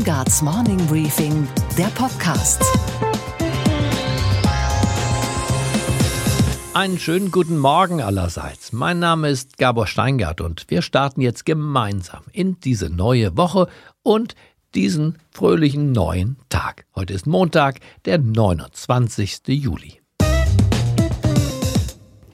Steingarts 0.00 0.40
Morning 0.40 0.78
Briefing, 0.86 1.46
der 1.76 1.88
Podcast. 1.88 2.64
Einen 6.72 6.98
schönen 6.98 7.30
guten 7.30 7.58
Morgen 7.58 8.00
allerseits. 8.00 8.72
Mein 8.72 8.98
Name 8.98 9.28
ist 9.28 9.58
Gabor 9.58 9.86
Steingart 9.86 10.40
und 10.40 10.64
wir 10.68 10.80
starten 10.80 11.20
jetzt 11.20 11.44
gemeinsam 11.44 12.22
in 12.32 12.58
diese 12.60 12.88
neue 12.88 13.36
Woche 13.36 13.68
und 14.02 14.36
diesen 14.74 15.18
fröhlichen 15.32 15.92
neuen 15.92 16.38
Tag. 16.48 16.86
Heute 16.96 17.12
ist 17.12 17.26
Montag, 17.26 17.80
der 18.06 18.16
29. 18.16 19.48
Juli. 19.48 20.00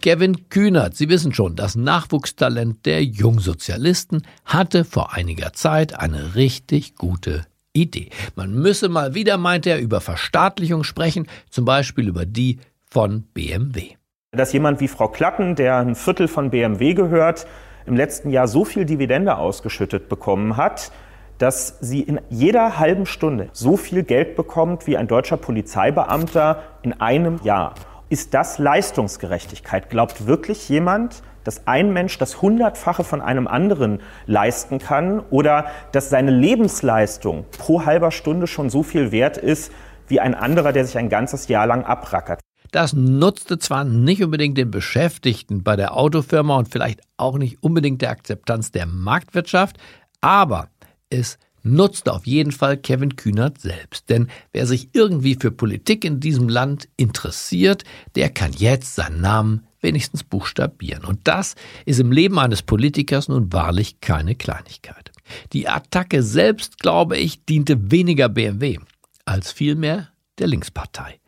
Kevin 0.03 0.49
Kühnert, 0.51 0.97
Sie 0.97 1.09
wissen 1.09 1.35
schon, 1.35 1.57
das 1.57 1.75
Nachwuchstalent 1.75 2.87
der 2.87 3.03
Jungsozialisten, 3.03 4.23
hatte 4.45 4.85
vor 4.85 5.15
einiger 5.15 5.53
Zeit 5.53 5.99
eine 5.99 6.37
richtig 6.37 6.95
gute 6.95 7.45
Idee. 7.77 8.11
Man 8.35 8.53
müsse 8.53 8.89
mal 8.89 9.15
wieder, 9.15 9.37
meint 9.37 9.67
er, 9.67 9.79
über 9.81 10.01
Verstaatlichung 10.01 10.83
sprechen, 10.85 11.27
zum 11.51 11.65
Beispiel 11.65 12.09
über 12.09 12.27
die 12.27 12.59
von 12.91 13.23
BMW. 13.35 13.91
Dass 14.33 14.53
jemand 14.53 14.81
wie 14.81 14.89
Frau 14.89 15.09
Klatten, 15.09 15.55
der 15.55 15.77
ein 15.77 15.95
Viertel 15.95 16.29
von 16.29 16.51
BMW 16.51 16.95
gehört, 16.95 17.47
im 17.87 17.97
letzten 17.97 18.31
Jahr 18.31 18.49
so 18.49 18.65
viel 18.65 18.85
Dividende 18.85 19.37
ausgeschüttet 19.37 20.09
bekommen 20.09 20.57
hat, 20.57 20.91
dass 21.39 21.79
sie 21.81 22.01
in 22.01 22.21
jeder 22.31 22.79
halben 22.79 23.07
Stunde 23.07 23.49
so 23.53 23.77
viel 23.77 24.03
Geld 24.03 24.37
bekommt 24.37 24.87
wie 24.87 24.97
ein 24.97 25.07
deutscher 25.07 25.37
Polizeibeamter 25.37 26.63
in 26.83 26.95
einem 26.95 27.41
Jahr. 27.45 27.75
Ist 28.09 28.35
das 28.35 28.59
Leistungsgerechtigkeit? 28.59 29.91
Glaubt 29.91 30.27
wirklich 30.27 30.69
jemand, 30.69 31.23
dass 31.47 31.67
ein 31.67 31.93
Mensch 31.93 32.19
das 32.19 32.43
Hundertfache 32.43 33.05
von 33.05 33.21
einem 33.21 33.47
anderen 33.47 34.01
leisten 34.27 34.79
kann 34.79 35.21
oder 35.31 35.67
dass 35.93 36.11
seine 36.11 36.33
Lebensleistung 36.33 37.45
pro 37.57 37.85
halber 37.85 38.11
Stunde 38.11 38.47
schon 38.47 38.69
so 38.69 38.83
viel 38.83 39.13
wert 39.13 39.37
ist 39.39 39.73
wie 40.09 40.21
ein 40.21 40.35
anderer, 40.35 40.73
der 40.73 40.85
sich 40.85 40.99
ein 40.99 41.09
ganzes 41.09 41.49
Jahr 41.49 41.67
lang 41.67 41.85
abrackert? 41.85 42.41
Das 42.73 42.93
nutzte 42.93 43.59
zwar 43.59 43.85
nicht 43.85 44.23
unbedingt 44.25 44.59
den 44.59 44.71
Beschäftigten 44.71 45.63
bei 45.63 45.77
der 45.77 45.97
Autofirma 45.97 46.57
und 46.57 46.69
vielleicht 46.69 47.01
auch 47.17 47.39
nicht 47.39 47.63
unbedingt 47.63 48.03
der 48.03 48.11
Akzeptanz 48.11 48.73
der 48.73 48.87
Marktwirtschaft, 48.87 49.79
aber 50.21 50.69
es 51.11 51.39
nutzte 51.63 52.13
auf 52.13 52.27
jeden 52.27 52.53
Fall 52.53 52.77
Kevin 52.77 53.17
Kühnert 53.17 53.61
selbst. 53.61 54.09
Denn 54.09 54.29
wer 54.53 54.67
sich 54.67 54.91
irgendwie 54.93 55.37
für 55.41 55.51
Politik 55.51 56.05
in 56.05 56.21
diesem 56.21 56.49
Land 56.49 56.89
interessiert, 56.97 57.85
der 58.15 58.31
kann 58.31 58.53
jetzt 58.53 58.95
seinen 58.95 59.21
Namen 59.21 59.67
wenigstens 59.87 60.25
buchstabieren. 60.25 61.05
Und 61.05 61.21
das 61.25 61.55
ist 61.85 62.01
im 62.01 62.11
Leben 62.11 62.39
eines 62.39 62.63
Politikers 62.63 63.29
nun 63.29 63.53
wahrlich 63.53 64.01
keine 64.01 64.35
Kleinigkeit. 64.35 65.13
Die 65.53 65.69
Attacke 65.69 66.23
selbst, 66.23 66.79
glaube 66.79 67.17
ich, 67.17 67.45
diente 67.45 67.91
weniger 67.91 68.29
BMW 68.29 68.79
als 69.25 69.53
vielmehr 69.53 70.09
der 70.39 70.49
Linkspartei. 70.49 71.21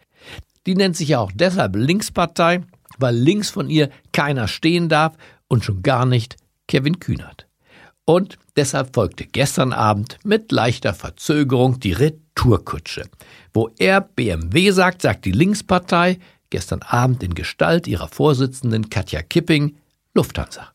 Die 0.66 0.74
nennt 0.74 0.96
sich 0.96 1.08
ja 1.08 1.20
auch 1.20 1.32
deshalb 1.32 1.76
Linkspartei, 1.76 2.62
weil 2.98 3.14
links 3.14 3.48
von 3.48 3.70
ihr 3.70 3.90
keiner 4.12 4.48
stehen 4.48 4.88
darf 4.88 5.16
und 5.46 5.64
schon 5.64 5.82
gar 5.82 6.04
nicht 6.04 6.36
Kevin 6.66 6.98
Kühnert. 6.98 7.46
Und 8.04 8.38
deshalb 8.56 8.94
folgte 8.94 9.24
gestern 9.24 9.72
Abend 9.72 10.18
mit 10.24 10.50
leichter 10.50 10.94
Verzögerung 10.94 11.78
die 11.78 11.92
Retourkutsche. 11.92 13.04
Wo 13.52 13.70
er 13.78 14.00
BMW 14.00 14.70
sagt, 14.72 15.02
sagt 15.02 15.26
die 15.26 15.32
Linkspartei 15.32 16.18
gestern 16.50 16.82
Abend 16.82 17.22
in 17.22 17.34
Gestalt 17.34 17.86
ihrer 17.86 18.08
Vorsitzenden 18.08 18.90
Katja 18.90 19.22
Kipping 19.22 19.76
Lufthansa. 20.14 20.70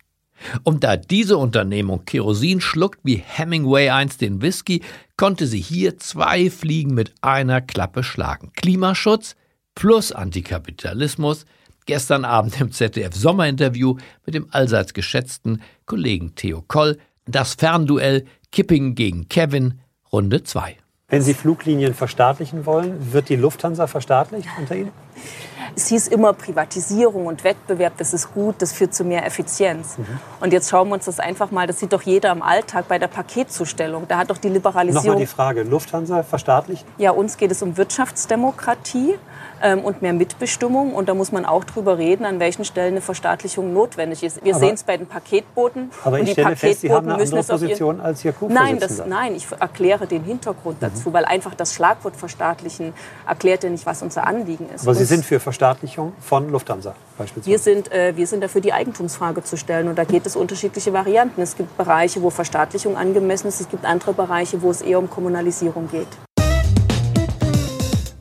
Und 0.63 0.83
da 0.83 0.97
diese 0.97 1.37
Unternehmung 1.37 2.05
Kerosin 2.05 2.61
schluckt 2.61 2.99
wie 3.03 3.15
Hemingway 3.15 3.89
einst 3.89 4.21
den 4.21 4.41
Whisky, 4.41 4.81
konnte 5.17 5.47
sie 5.47 5.61
hier 5.61 5.97
zwei 5.99 6.49
Fliegen 6.49 6.93
mit 6.93 7.13
einer 7.21 7.61
Klappe 7.61 8.03
schlagen. 8.03 8.51
Klimaschutz 8.55 9.35
plus 9.75 10.11
Antikapitalismus. 10.11 11.45
Gestern 11.85 12.23
Abend 12.23 12.59
im 12.61 12.71
ZDF 12.71 13.13
Sommerinterview 13.13 13.97
mit 14.25 14.35
dem 14.35 14.47
allseits 14.51 14.93
geschätzten 14.93 15.61
Kollegen 15.85 16.35
Theo 16.35 16.63
Koll 16.65 16.97
das 17.25 17.55
Fernduell 17.55 18.25
Kipping 18.51 18.95
gegen 18.95 19.27
Kevin, 19.29 19.79
Runde 20.11 20.43
2. 20.43 20.77
Wenn 21.07 21.21
Sie 21.21 21.33
Fluglinien 21.33 21.93
verstaatlichen 21.93 22.65
wollen, 22.65 23.13
wird 23.13 23.29
die 23.29 23.35
Lufthansa 23.35 23.87
verstaatlicht 23.87 24.47
unter 24.57 24.75
Ihnen? 24.75 24.91
Es 25.75 25.87
hieß 25.87 26.07
immer 26.07 26.33
Privatisierung 26.33 27.27
und 27.27 27.43
Wettbewerb, 27.43 27.93
das 27.97 28.13
ist 28.13 28.33
gut, 28.33 28.55
das 28.59 28.73
führt 28.73 28.93
zu 28.93 29.03
mehr 29.03 29.25
Effizienz. 29.25 29.97
Mhm. 29.97 30.05
Und 30.39 30.53
jetzt 30.53 30.69
schauen 30.69 30.89
wir 30.89 30.95
uns 30.95 31.05
das 31.05 31.19
einfach 31.19 31.51
mal, 31.51 31.67
das 31.67 31.79
sieht 31.79 31.93
doch 31.93 32.01
jeder 32.01 32.31
im 32.31 32.41
Alltag 32.41 32.87
bei 32.87 32.99
der 32.99 33.07
Paketzustellung. 33.07 34.07
Da 34.07 34.17
hat 34.17 34.29
doch 34.29 34.37
die 34.37 34.49
Liberalisierung. 34.49 35.05
Nochmal 35.05 35.21
die 35.21 35.27
Frage, 35.27 35.63
Lufthansa 35.63 36.23
verstaatlicht? 36.23 36.85
Ja, 36.97 37.11
uns 37.11 37.37
geht 37.37 37.51
es 37.51 37.61
um 37.61 37.77
Wirtschaftsdemokratie 37.77 39.15
ähm, 39.61 39.79
und 39.79 40.01
mehr 40.01 40.13
Mitbestimmung. 40.13 40.93
Und 40.93 41.09
da 41.09 41.13
muss 41.13 41.31
man 41.31 41.45
auch 41.45 41.63
drüber 41.63 41.97
reden, 41.97 42.25
an 42.25 42.39
welchen 42.39 42.65
Stellen 42.65 42.93
eine 42.93 43.01
Verstaatlichung 43.01 43.73
notwendig 43.73 44.23
ist. 44.23 44.43
Wir 44.43 44.55
sehen 44.55 44.73
es 44.75 44.83
bei 44.83 44.97
den 44.97 45.07
Paketboten. 45.07 45.91
Aber 46.03 46.19
ich 46.19 46.31
stelle 46.31 46.55
fest, 46.55 46.81
Sie 46.81 46.91
haben 46.91 47.07
eine 47.09 47.21
andere 47.21 47.43
Position 47.43 48.01
als 48.01 48.23
Ihr 48.25 48.33
nein, 48.49 48.79
das, 48.79 49.03
nein, 49.05 49.35
ich 49.35 49.47
erkläre 49.59 50.07
den 50.07 50.23
Hintergrund 50.23 50.81
mhm. 50.81 50.85
dazu, 50.85 51.13
weil 51.13 51.25
einfach 51.25 51.55
das 51.55 51.73
Schlagwort 51.73 52.15
verstaatlichen 52.15 52.93
erklärt 53.27 53.63
ja 53.63 53.69
nicht, 53.69 53.85
was 53.85 54.01
unser 54.01 54.27
Anliegen 54.27 54.67
ist. 54.73 54.81
Aber 54.81 54.95
Sie 54.95 55.05
sind 55.05 55.25
für 55.25 55.39
Verstaatlichung 55.39 55.52
von 56.19 56.49
Lufthansa 56.49 56.95
beispielsweise? 57.17 57.49
Wir 57.49 57.59
sind, 57.59 57.91
äh, 57.91 58.13
wir 58.15 58.27
sind 58.27 58.41
dafür, 58.41 58.61
die 58.61 58.73
Eigentumsfrage 58.73 59.43
zu 59.43 59.57
stellen. 59.57 59.87
Und 59.87 59.97
da 59.97 60.03
geht 60.03 60.25
es 60.25 60.35
unterschiedliche 60.35 60.93
Varianten. 60.93 61.41
Es 61.41 61.55
gibt 61.55 61.77
Bereiche, 61.77 62.21
wo 62.21 62.29
Verstaatlichung 62.29 62.97
angemessen 62.97 63.47
ist. 63.47 63.61
Es 63.61 63.69
gibt 63.69 63.85
andere 63.85 64.13
Bereiche, 64.13 64.61
wo 64.61 64.71
es 64.71 64.81
eher 64.81 64.99
um 64.99 65.09
Kommunalisierung 65.09 65.89
geht. 65.89 66.07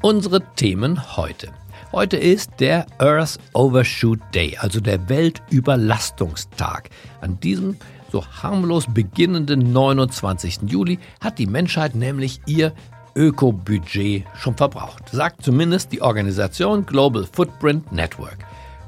Unsere 0.03 0.41
Themen 0.57 1.17
heute. 1.17 1.49
Heute 1.93 2.17
ist 2.17 2.51
der 2.59 2.87
Earth 2.99 3.39
Overshoot 3.53 4.19
Day, 4.35 4.57
also 4.59 4.81
der 4.81 5.09
Weltüberlastungstag. 5.09 6.89
An 7.21 7.39
diesem 7.39 7.77
so 8.11 8.25
harmlos 8.43 8.87
beginnenden 8.93 9.73
29. 9.73 10.61
Juli 10.67 10.99
hat 11.21 11.39
die 11.39 11.47
Menschheit 11.47 11.95
nämlich 11.95 12.41
ihr 12.47 12.73
Ökobudget 13.15 14.25
schon 14.37 14.57
verbraucht, 14.57 15.09
sagt 15.11 15.43
zumindest 15.43 15.93
die 15.93 16.03
Organisation 16.03 16.87
Global 16.87 17.25
Footprint 17.31 17.93
Network. 17.93 18.39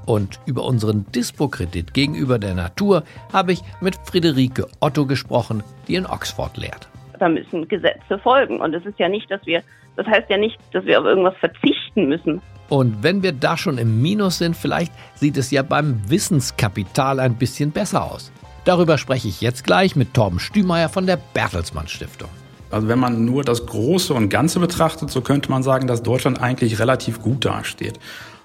Und 0.06 0.38
über 0.46 0.64
unseren 0.64 1.06
Dispo-Kredit 1.12 1.94
gegenüber 1.94 2.38
der 2.38 2.54
Natur 2.54 3.04
habe 3.32 3.52
ich 3.52 3.62
mit 3.80 3.96
Friederike 4.04 4.66
Otto 4.80 5.06
gesprochen, 5.06 5.62
die 5.88 5.94
in 5.94 6.06
Oxford 6.06 6.56
lehrt. 6.56 6.88
Da 7.18 7.28
müssen 7.28 7.66
Gesetze 7.68 8.18
folgen. 8.18 8.60
Und 8.60 8.74
es 8.74 8.84
ist 8.84 8.98
ja 8.98 9.08
nicht, 9.08 9.30
dass 9.30 9.44
wir 9.46 9.62
das 9.96 10.06
heißt 10.06 10.28
ja 10.28 10.36
nicht, 10.36 10.58
dass 10.72 10.84
wir 10.84 10.98
auf 10.98 11.06
irgendwas 11.06 11.36
verzichten 11.36 12.08
müssen. 12.08 12.40
Und 12.68 13.02
wenn 13.02 13.22
wir 13.22 13.32
da 13.32 13.56
schon 13.56 13.78
im 13.78 14.02
Minus 14.02 14.38
sind, 14.38 14.56
vielleicht 14.56 14.92
sieht 15.14 15.36
es 15.36 15.50
ja 15.50 15.62
beim 15.62 16.00
Wissenskapital 16.08 17.20
ein 17.20 17.36
bisschen 17.36 17.70
besser 17.70 18.10
aus. 18.10 18.32
Darüber 18.64 18.96
spreche 18.96 19.28
ich 19.28 19.40
jetzt 19.40 19.64
gleich 19.64 19.94
mit 19.94 20.14
Torben 20.14 20.40
Stümeier 20.40 20.88
von 20.88 21.06
der 21.06 21.18
Bertelsmann 21.34 21.88
Stiftung. 21.88 22.30
Also 22.74 22.88
wenn 22.88 22.98
man 22.98 23.24
nur 23.24 23.44
das 23.44 23.66
Große 23.66 24.12
und 24.12 24.30
Ganze 24.30 24.58
betrachtet, 24.58 25.08
so 25.08 25.20
könnte 25.20 25.48
man 25.48 25.62
sagen, 25.62 25.86
dass 25.86 26.02
Deutschland 26.02 26.40
eigentlich 26.40 26.80
relativ 26.80 27.22
gut 27.22 27.44
dasteht. 27.44 28.00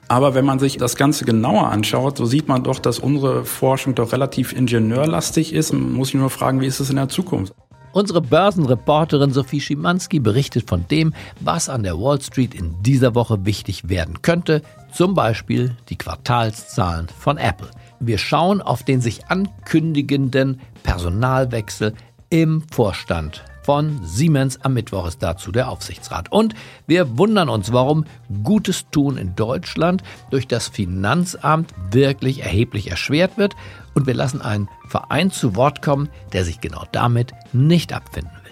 Aber 0.08 0.36
wenn 0.36 0.46
man 0.46 0.60
sich 0.60 0.78
das 0.78 0.96
Ganze 0.96 1.26
genauer 1.26 1.72
anschaut, 1.72 2.18
so 2.18 2.26
sieht 2.26 2.48
man 2.48 2.64
doch, 2.64 2.78
dass 2.78 3.00
unsere 3.00 3.44
Forschung 3.44 3.96
doch 3.96 4.12
relativ 4.12 4.54
ingenieurlastig 4.54 5.52
ist. 5.52 5.74
Man 5.74 5.94
muss 5.94 6.10
sich 6.10 6.20
nur 6.20 6.30
fragen, 6.30 6.62
wie 6.62 6.68
ist 6.68 6.80
es 6.80 6.92
in 6.92 6.98
der 6.98 7.10
Zukunft? 7.10 7.56
Unsere 7.92 8.22
Börsenreporterin 8.22 9.34
Sophie 9.34 9.62
Schimanski 9.62 10.20
berichtet 10.20 10.70
von 10.70 10.86
dem, 10.92 11.16
was 11.40 11.68
an 11.68 11.82
der 11.82 12.00
Wall 12.00 12.22
Street 12.22 12.54
in 12.54 12.76
dieser 12.84 13.16
Woche 13.16 13.48
wichtig 13.48 13.90
werden 13.90 14.22
könnte, 14.22 14.62
zum 14.94 15.16
Beispiel 15.16 15.76
die 15.90 15.98
Quartalszahlen 15.98 17.08
von 17.18 17.38
Apple. 17.38 17.72
Wir 18.00 18.20
schauen 18.20 18.62
auf 18.62 18.84
den 18.84 19.02
sich 19.02 19.26
ankündigenden 19.26 20.62
Personalwechsel 20.84 21.96
im 22.30 22.62
Vorstand 22.72 23.44
von 23.64 24.00
Siemens. 24.04 24.60
Am 24.62 24.74
Mittwoch 24.74 25.08
ist 25.08 25.24
dazu 25.24 25.52
der 25.52 25.70
Aufsichtsrat. 25.70 26.32
Und 26.32 26.56
wir 26.88 27.18
wundern 27.18 27.50
uns, 27.50 27.72
warum 27.72 28.06
Gutes 28.44 28.86
tun 28.92 29.18
in 29.18 29.36
Deutschland 29.36 30.04
durch 30.30 30.48
das 30.48 30.68
Finanzamt 30.68 31.74
wirklich 31.92 32.44
erheblich 32.44 32.90
erschwert 32.90 33.38
wird 33.38 33.56
und 33.94 34.08
wir 34.08 34.14
lassen 34.14 34.42
einen 34.42 34.70
Verein 34.88 35.32
zu 35.32 35.56
Wort 35.56 35.82
kommen, 35.82 36.10
der 36.34 36.46
sich 36.46 36.62
genau 36.62 36.86
damit 36.92 37.34
nicht 37.54 37.94
abfinden 37.94 38.32
will. 38.44 38.50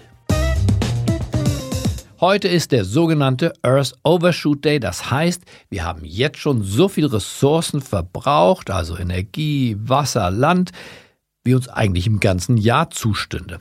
Heute 2.20 2.48
ist 2.48 2.72
der 2.72 2.84
sogenannte 2.84 3.52
Earth 3.62 3.94
Overshoot 4.02 4.64
Day. 4.64 4.80
Das 4.80 5.08
heißt, 5.08 5.42
wir 5.70 5.84
haben 5.84 6.04
jetzt 6.04 6.38
schon 6.38 6.64
so 6.64 6.88
viel 6.88 7.06
Ressourcen 7.06 7.80
verbraucht, 7.80 8.70
also 8.70 8.98
Energie, 8.98 9.76
Wasser, 9.78 10.28
Land, 10.32 10.72
wie 11.44 11.54
uns 11.54 11.68
eigentlich 11.68 12.08
im 12.08 12.18
ganzen 12.18 12.56
Jahr 12.56 12.90
zustünde. 12.90 13.60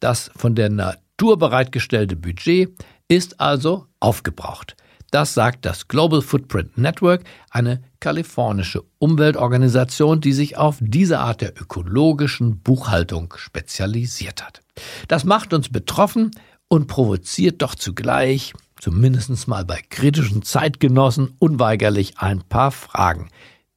Das 0.00 0.30
von 0.36 0.54
der 0.54 0.70
Natur 0.70 1.38
bereitgestellte 1.38 2.16
Budget 2.16 2.70
ist 3.08 3.40
also 3.40 3.86
aufgebraucht. 4.00 4.76
Das 5.10 5.32
sagt 5.32 5.64
das 5.64 5.88
Global 5.88 6.20
Footprint 6.20 6.76
Network, 6.76 7.24
eine 7.50 7.82
kalifornische 7.98 8.82
Umweltorganisation, 8.98 10.20
die 10.20 10.34
sich 10.34 10.58
auf 10.58 10.76
diese 10.80 11.18
Art 11.18 11.40
der 11.40 11.58
ökologischen 11.60 12.60
Buchhaltung 12.60 13.32
spezialisiert 13.38 14.44
hat. 14.44 14.60
Das 15.08 15.24
macht 15.24 15.54
uns 15.54 15.70
betroffen 15.70 16.30
und 16.68 16.88
provoziert 16.88 17.62
doch 17.62 17.74
zugleich, 17.74 18.52
zumindest 18.78 19.48
mal 19.48 19.64
bei 19.64 19.80
kritischen 19.88 20.42
Zeitgenossen, 20.42 21.34
unweigerlich 21.38 22.18
ein 22.18 22.42
paar 22.42 22.70
Fragen. 22.70 23.30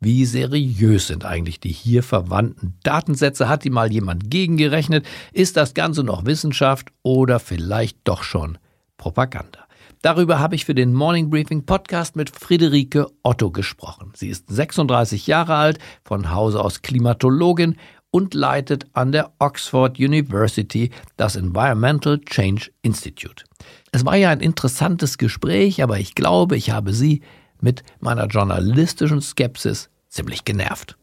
Wie 0.03 0.25
seriös 0.25 1.05
sind 1.05 1.25
eigentlich 1.25 1.59
die 1.59 1.71
hier 1.71 2.01
verwandten 2.01 2.73
Datensätze? 2.81 3.47
Hat 3.47 3.63
die 3.63 3.69
mal 3.69 3.91
jemand 3.91 4.31
gegengerechnet? 4.31 5.05
Ist 5.31 5.57
das 5.57 5.75
Ganze 5.75 6.03
noch 6.03 6.25
Wissenschaft 6.25 6.91
oder 7.03 7.39
vielleicht 7.39 7.99
doch 8.05 8.23
schon 8.23 8.57
Propaganda? 8.97 9.59
Darüber 10.01 10.39
habe 10.39 10.55
ich 10.55 10.65
für 10.65 10.73
den 10.73 10.95
Morning 10.95 11.29
Briefing 11.29 11.67
Podcast 11.67 12.15
mit 12.15 12.35
Friederike 12.35 13.05
Otto 13.21 13.51
gesprochen. 13.51 14.11
Sie 14.15 14.29
ist 14.29 14.49
36 14.49 15.27
Jahre 15.27 15.53
alt, 15.53 15.77
von 16.03 16.31
Hause 16.31 16.63
aus 16.63 16.81
Klimatologin 16.81 17.75
und 18.09 18.33
leitet 18.33 18.87
an 18.93 19.11
der 19.11 19.31
Oxford 19.37 19.99
University 19.99 20.89
das 21.15 21.35
Environmental 21.35 22.19
Change 22.21 22.71
Institute. 22.81 23.45
Es 23.91 24.03
war 24.03 24.15
ja 24.15 24.31
ein 24.31 24.39
interessantes 24.39 25.19
Gespräch, 25.19 25.83
aber 25.83 25.99
ich 25.99 26.15
glaube, 26.15 26.57
ich 26.57 26.71
habe 26.71 26.91
Sie 26.91 27.21
mit 27.59 27.83
meiner 27.99 28.25
journalistischen 28.25 29.21
Skepsis 29.21 29.90
ziemlich 30.11 30.45
genervt. 30.45 30.97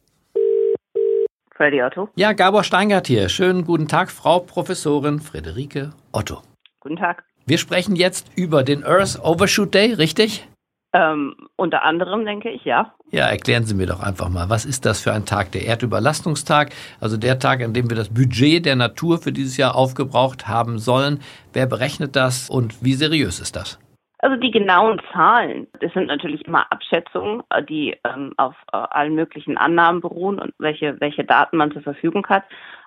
Freddy 1.56 1.82
Otto. 1.82 2.08
Ja, 2.14 2.34
Gabor 2.34 2.62
Steingart 2.62 3.08
hier. 3.08 3.28
Schönen 3.28 3.64
guten 3.64 3.88
Tag, 3.88 4.12
Frau 4.12 4.38
Professorin 4.38 5.19
Friederike 5.19 5.90
Otto. 6.12 6.43
Guten 6.78 6.96
Tag. 6.96 7.25
Wir 7.46 7.58
sprechen 7.58 7.96
jetzt 7.96 8.31
über 8.37 8.62
den 8.62 8.84
Earth 8.84 9.19
Overshoot 9.20 9.75
Day, 9.75 9.94
richtig? 9.94 10.46
Ähm, 10.93 11.34
unter 11.56 11.82
anderem 11.84 12.25
denke 12.25 12.50
ich, 12.50 12.64
ja. 12.64 12.94
Ja, 13.10 13.26
erklären 13.26 13.64
Sie 13.64 13.75
mir 13.75 13.87
doch 13.87 14.00
einfach 14.00 14.28
mal, 14.28 14.49
was 14.49 14.64
ist 14.64 14.87
das 14.87 15.00
für 15.00 15.12
ein 15.12 15.26
Tag? 15.26 15.52
Der 15.52 15.64
Erdüberlastungstag, 15.64 16.72
also 17.00 17.16
der 17.16 17.38
Tag, 17.38 17.62
an 17.62 17.75
dem 17.75 17.90
wir 17.90 17.96
das 17.96 18.08
Budget 18.08 18.64
der 18.64 18.76
Natur 18.76 19.19
für 19.19 19.32
dieses 19.32 19.56
Jahr 19.56 19.75
aufgebraucht 19.75 20.46
haben 20.46 20.78
sollen. 20.78 21.20
Wer 21.52 21.66
berechnet 21.66 22.16
das 22.16 22.49
und 22.49 22.82
wie 22.84 22.94
seriös 22.94 23.40
ist 23.40 23.56
das? 23.56 23.78
Also 24.20 24.36
die 24.36 24.50
genauen 24.50 25.00
Zahlen, 25.12 25.68
das 25.80 25.92
sind 25.92 26.06
natürlich 26.06 26.44
immer 26.44 26.66
Abschätzungen, 26.72 27.42
äh, 27.50 27.62
die 27.62 27.96
ähm, 28.04 28.34
auf 28.36 28.54
äh, 28.72 28.76
allen 28.76 29.14
möglichen 29.14 29.56
Annahmen 29.56 30.00
beruhen 30.00 30.40
und 30.40 30.52
welche, 30.58 31.00
welche 31.00 31.24
Daten 31.24 31.56
man 31.56 31.70
zur 31.70 31.82
Verfügung 31.82 32.26
hat. 32.26 32.44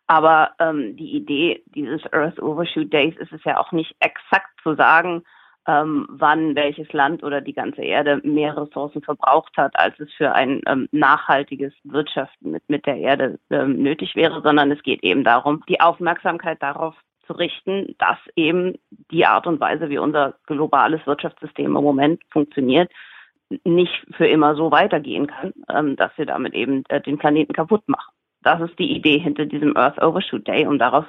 Aber 0.07 0.51
ähm, 0.59 0.97
die 0.97 1.15
Idee 1.15 1.63
dieses 1.67 2.01
Earth 2.11 2.41
Overshoot 2.41 2.91
Days 2.91 3.15
ist 3.17 3.31
es 3.31 3.43
ja 3.45 3.57
auch 3.57 3.71
nicht 3.71 3.95
exakt 4.01 4.49
zu 4.61 4.75
sagen, 4.75 5.23
ähm, 5.67 6.05
wann 6.09 6.55
welches 6.55 6.91
Land 6.91 7.23
oder 7.23 7.39
die 7.39 7.53
ganze 7.53 7.81
Erde 7.81 8.19
mehr 8.23 8.57
Ressourcen 8.57 9.01
verbraucht 9.01 9.55
hat, 9.57 9.77
als 9.77 9.97
es 9.99 10.11
für 10.13 10.33
ein 10.33 10.61
ähm, 10.67 10.89
nachhaltiges 10.91 11.71
Wirtschaften 11.83 12.51
mit, 12.51 12.63
mit 12.67 12.85
der 12.85 12.97
Erde 12.97 13.39
ähm, 13.51 13.81
nötig 13.81 14.15
wäre, 14.15 14.41
sondern 14.41 14.71
es 14.71 14.81
geht 14.83 15.03
eben 15.03 15.23
darum, 15.23 15.63
die 15.69 15.79
Aufmerksamkeit 15.79 16.61
darauf 16.61 16.95
zu 17.31 17.37
richten, 17.37 17.95
dass 17.97 18.17
eben 18.35 18.75
die 19.11 19.25
Art 19.25 19.47
und 19.47 19.59
Weise, 19.59 19.89
wie 19.89 19.97
unser 19.97 20.35
globales 20.45 21.05
Wirtschaftssystem 21.05 21.65
im 21.65 21.83
Moment 21.83 22.21
funktioniert, 22.29 22.91
nicht 23.63 24.05
für 24.15 24.27
immer 24.27 24.55
so 24.55 24.71
weitergehen 24.71 25.27
kann, 25.27 25.53
ähm, 25.69 25.95
dass 25.95 26.11
wir 26.17 26.25
damit 26.25 26.53
eben 26.53 26.83
äh, 26.89 27.01
den 27.01 27.17
Planeten 27.17 27.53
kaputt 27.53 27.87
machen. 27.87 28.13
Das 28.43 28.61
ist 28.61 28.77
die 28.79 28.95
Idee 28.95 29.19
hinter 29.19 29.45
diesem 29.45 29.75
Earth 29.75 30.01
Overshoot 30.01 30.47
Day, 30.47 30.65
um 30.65 30.79
darauf 30.79 31.05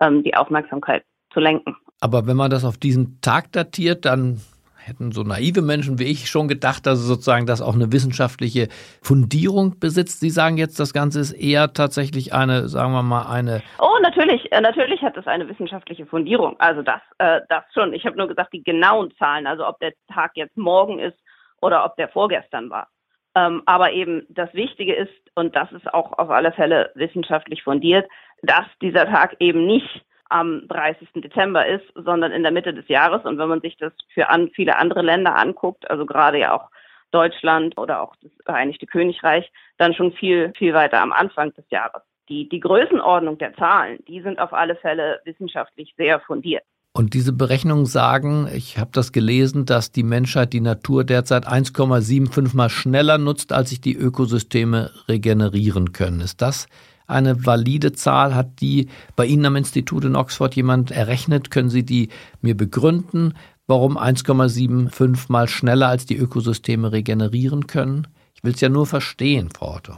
ähm, 0.00 0.22
die 0.22 0.34
Aufmerksamkeit 0.34 1.04
zu 1.32 1.40
lenken. 1.40 1.76
Aber 2.00 2.26
wenn 2.26 2.36
man 2.36 2.50
das 2.50 2.64
auf 2.64 2.78
diesen 2.78 3.20
Tag 3.20 3.52
datiert, 3.52 4.04
dann 4.04 4.40
hätten 4.82 5.12
so 5.12 5.22
naive 5.22 5.62
Menschen 5.62 5.98
wie 5.98 6.10
ich 6.10 6.28
schon 6.28 6.48
gedacht, 6.48 6.86
dass 6.86 6.98
sozusagen 6.98 7.46
das 7.46 7.62
auch 7.62 7.74
eine 7.74 7.92
wissenschaftliche 7.92 8.68
Fundierung 9.02 9.78
besitzt. 9.78 10.20
Sie 10.20 10.30
sagen 10.30 10.56
jetzt, 10.56 10.80
das 10.80 10.92
Ganze 10.92 11.20
ist 11.20 11.32
eher 11.32 11.72
tatsächlich 11.72 12.32
eine, 12.34 12.68
sagen 12.68 12.92
wir 12.92 13.02
mal, 13.02 13.26
eine. 13.30 13.62
Oh, 13.78 13.98
natürlich, 14.02 14.50
äh, 14.52 14.60
natürlich 14.60 15.02
hat 15.02 15.16
es 15.16 15.26
eine 15.26 15.48
wissenschaftliche 15.48 16.06
Fundierung. 16.06 16.58
Also 16.58 16.82
das, 16.82 17.00
äh, 17.18 17.40
das 17.48 17.64
schon. 17.74 17.92
Ich 17.92 18.04
habe 18.06 18.16
nur 18.16 18.28
gesagt, 18.28 18.52
die 18.52 18.62
genauen 18.62 19.12
Zahlen, 19.18 19.46
also 19.46 19.66
ob 19.66 19.78
der 19.80 19.92
Tag 20.12 20.32
jetzt 20.34 20.56
morgen 20.56 20.98
ist 20.98 21.18
oder 21.60 21.84
ob 21.84 21.96
der 21.96 22.08
vorgestern 22.08 22.70
war. 22.70 22.88
Ähm, 23.36 23.62
aber 23.66 23.92
eben 23.92 24.26
das 24.28 24.52
Wichtige 24.54 24.94
ist, 24.94 25.12
und 25.34 25.54
das 25.54 25.70
ist 25.72 25.92
auch 25.92 26.18
auf 26.18 26.30
alle 26.30 26.52
Fälle 26.52 26.90
wissenschaftlich 26.94 27.62
fundiert, 27.62 28.08
dass 28.42 28.64
dieser 28.82 29.06
Tag 29.06 29.36
eben 29.38 29.66
nicht 29.66 30.04
am 30.30 30.66
30. 30.68 31.08
Dezember 31.16 31.66
ist, 31.66 31.84
sondern 31.94 32.32
in 32.32 32.42
der 32.42 32.52
Mitte 32.52 32.72
des 32.72 32.88
Jahres. 32.88 33.24
Und 33.24 33.38
wenn 33.38 33.48
man 33.48 33.60
sich 33.60 33.76
das 33.76 33.92
für 34.14 34.28
an, 34.28 34.50
viele 34.54 34.76
andere 34.76 35.02
Länder 35.02 35.36
anguckt, 35.36 35.90
also 35.90 36.06
gerade 36.06 36.38
ja 36.38 36.54
auch 36.54 36.70
Deutschland 37.10 37.76
oder 37.76 38.00
auch 38.00 38.14
das 38.22 38.30
Vereinigte 38.44 38.86
Königreich, 38.86 39.50
dann 39.78 39.94
schon 39.94 40.12
viel, 40.12 40.52
viel 40.56 40.74
weiter 40.74 41.00
am 41.00 41.12
Anfang 41.12 41.52
des 41.54 41.64
Jahres. 41.70 42.02
Die, 42.28 42.48
die 42.48 42.60
Größenordnung 42.60 43.38
der 43.38 43.54
Zahlen, 43.54 43.98
die 44.06 44.22
sind 44.22 44.38
auf 44.38 44.52
alle 44.52 44.76
Fälle 44.76 45.20
wissenschaftlich 45.24 45.94
sehr 45.96 46.20
fundiert. 46.20 46.62
Und 46.92 47.14
diese 47.14 47.32
Berechnungen 47.32 47.86
sagen, 47.86 48.48
ich 48.52 48.78
habe 48.78 48.90
das 48.92 49.12
gelesen, 49.12 49.64
dass 49.64 49.92
die 49.92 50.02
Menschheit 50.02 50.52
die 50.52 50.60
Natur 50.60 51.04
derzeit 51.04 51.46
1,75 51.46 52.56
mal 52.56 52.68
schneller 52.68 53.16
nutzt, 53.16 53.52
als 53.52 53.70
sich 53.70 53.80
die 53.80 53.96
Ökosysteme 53.96 54.90
regenerieren 55.08 55.92
können. 55.92 56.20
Ist 56.20 56.42
das 56.42 56.66
eine 57.10 57.46
valide 57.46 57.92
Zahl? 57.92 58.34
Hat 58.34 58.60
die 58.60 58.88
bei 59.16 59.26
Ihnen 59.26 59.46
am 59.46 59.56
Institut 59.56 60.04
in 60.04 60.16
Oxford 60.16 60.54
jemand 60.54 60.90
errechnet? 60.90 61.50
Können 61.50 61.70
Sie 61.70 61.84
die 61.84 62.08
mir 62.40 62.56
begründen, 62.56 63.34
warum 63.66 63.98
1,75 63.98 65.30
mal 65.30 65.48
schneller 65.48 65.88
als 65.88 66.06
die 66.06 66.16
Ökosysteme 66.16 66.92
regenerieren 66.92 67.66
können? 67.66 68.08
Ich 68.34 68.44
will 68.44 68.52
es 68.52 68.60
ja 68.60 68.68
nur 68.68 68.86
verstehen, 68.86 69.50
Frau 69.50 69.76
Otto. 69.76 69.94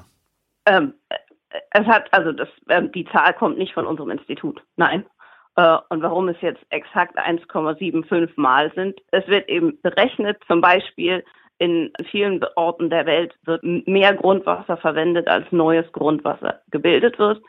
Ähm, 0.66 0.94
es 1.70 1.86
hat, 1.86 2.12
also 2.12 2.32
das, 2.32 2.48
äh, 2.68 2.82
die 2.88 3.04
Zahl 3.06 3.34
kommt 3.34 3.58
nicht 3.58 3.74
von 3.74 3.86
unserem 3.86 4.10
Institut. 4.10 4.62
Nein. 4.76 5.06
Äh, 5.56 5.76
und 5.90 6.02
warum 6.02 6.28
es 6.28 6.40
jetzt 6.40 6.64
exakt 6.70 7.18
1,75 7.18 8.30
Mal 8.36 8.72
sind. 8.74 9.00
Es 9.10 9.26
wird 9.28 9.48
eben 9.48 9.80
berechnet, 9.82 10.42
zum 10.46 10.60
Beispiel 10.60 11.24
in 11.58 11.92
vielen 12.10 12.42
Orten 12.56 12.90
der 12.90 13.06
Welt 13.06 13.34
wird 13.44 13.62
mehr 13.62 14.14
Grundwasser 14.14 14.76
verwendet, 14.76 15.28
als 15.28 15.50
neues 15.52 15.90
Grundwasser 15.92 16.60
gebildet 16.70 17.18
wird. 17.18 17.40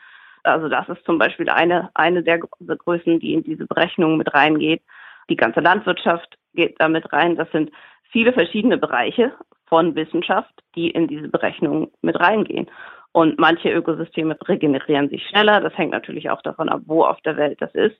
Also 0.44 0.68
das 0.68 0.88
ist 0.88 1.04
zum 1.04 1.18
Beispiel 1.18 1.48
eine, 1.48 1.90
eine 1.94 2.22
der 2.22 2.38
Größen, 2.38 3.18
die 3.18 3.34
in 3.34 3.42
diese 3.42 3.66
Berechnung 3.66 4.16
mit 4.16 4.32
reingeht. 4.34 4.82
Die 5.30 5.36
ganze 5.36 5.60
Landwirtschaft 5.60 6.36
geht 6.54 6.76
damit 6.78 7.12
rein. 7.12 7.36
Das 7.36 7.50
sind 7.50 7.70
viele 8.10 8.32
verschiedene 8.32 8.78
Bereiche 8.78 9.32
von 9.66 9.94
Wissenschaft, 9.94 10.52
die 10.76 10.90
in 10.90 11.08
diese 11.08 11.28
Berechnung 11.28 11.90
mit 12.02 12.20
reingehen. 12.20 12.70
Und 13.12 13.38
manche 13.38 13.70
Ökosysteme 13.70 14.36
regenerieren 14.46 15.08
sich 15.08 15.26
schneller. 15.28 15.60
Das 15.60 15.76
hängt 15.78 15.92
natürlich 15.92 16.30
auch 16.30 16.42
davon 16.42 16.68
ab, 16.68 16.82
wo 16.86 17.04
auf 17.04 17.20
der 17.22 17.36
Welt 17.36 17.60
das 17.62 17.74
ist. 17.74 17.96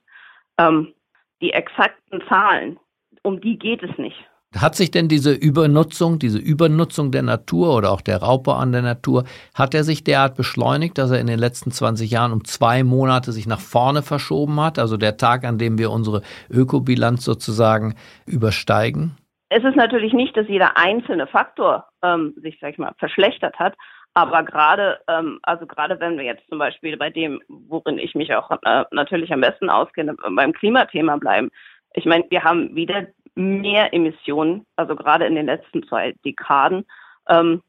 Ähm, 0.58 0.92
die 1.40 1.52
exakten 1.52 2.22
Zahlen, 2.29 2.79
um 3.22 3.40
die 3.40 3.58
geht 3.58 3.82
es 3.82 3.96
nicht. 3.96 4.17
Hat 4.61 4.77
sich 4.77 4.91
denn 4.91 5.08
diese 5.08 5.32
Übernutzung, 5.32 6.19
diese 6.19 6.39
Übernutzung 6.39 7.11
der 7.11 7.23
Natur 7.23 7.77
oder 7.77 7.91
auch 7.91 8.01
der 8.01 8.19
Raubbau 8.19 8.53
an 8.53 8.73
der 8.73 8.82
Natur, 8.82 9.25
hat 9.55 9.75
er 9.75 9.84
sich 9.84 10.05
derart 10.05 10.37
beschleunigt, 10.37 10.96
dass 10.99 11.11
er 11.11 11.20
in 11.20 11.27
den 11.27 11.39
letzten 11.39 11.70
20 11.70 12.11
Jahren 12.11 12.32
um 12.32 12.44
zwei 12.44 12.84
Monate 12.84 13.32
sich 13.32 13.46
nach 13.46 13.61
vorne 13.61 14.03
verschoben 14.03 14.61
hat? 14.61 14.79
Also 14.79 14.96
der 14.96 15.17
Tag, 15.17 15.44
an 15.44 15.58
dem 15.58 15.79
wir 15.79 15.91
unsere 15.91 16.23
Ökobilanz 16.51 17.25
sozusagen 17.25 17.94
übersteigen? 18.27 19.17
Es 19.49 19.63
ist 19.63 19.77
natürlich 19.77 20.13
nicht, 20.13 20.37
dass 20.37 20.49
jeder 20.49 20.77
einzelne 20.77 21.27
Faktor 21.27 21.87
ähm, 22.03 22.34
sich, 22.43 22.58
sag 22.61 22.73
ich 22.73 22.79
mal, 22.79 22.93
verschlechtert 22.99 23.58
hat. 23.58 23.75
Aber 24.15 24.44
gerade, 24.44 25.01
ähm, 25.08 25.41
also 25.43 25.67
gerade 25.67 25.99
wenn 25.99 26.17
wir 26.17 26.25
jetzt 26.25 26.49
zum 26.49 26.58
Beispiel 26.58 26.96
bei 26.96 27.11
dem, 27.11 27.43
worin 27.49 27.99
ich 27.99 28.15
mich 28.15 28.32
auch 28.34 28.51
äh, 28.51 28.84
natürlich 28.93 29.32
am 29.32 29.41
besten 29.41 29.69
auskenne, 29.69 30.15
beim 30.15 30.53
Klimathema 30.53 31.17
bleiben. 31.17 31.51
Ich 31.94 32.05
meine, 32.05 32.25
wir 32.31 32.44
haben 32.44 32.75
wieder 32.77 33.06
mehr 33.34 33.93
Emissionen, 33.93 34.64
also 34.76 34.96
gerade 34.96 35.26
in 35.26 35.34
den 35.34 35.46
letzten 35.46 35.86
zwei 35.86 36.14
Dekaden, 36.24 36.84
ähm, 37.29 37.62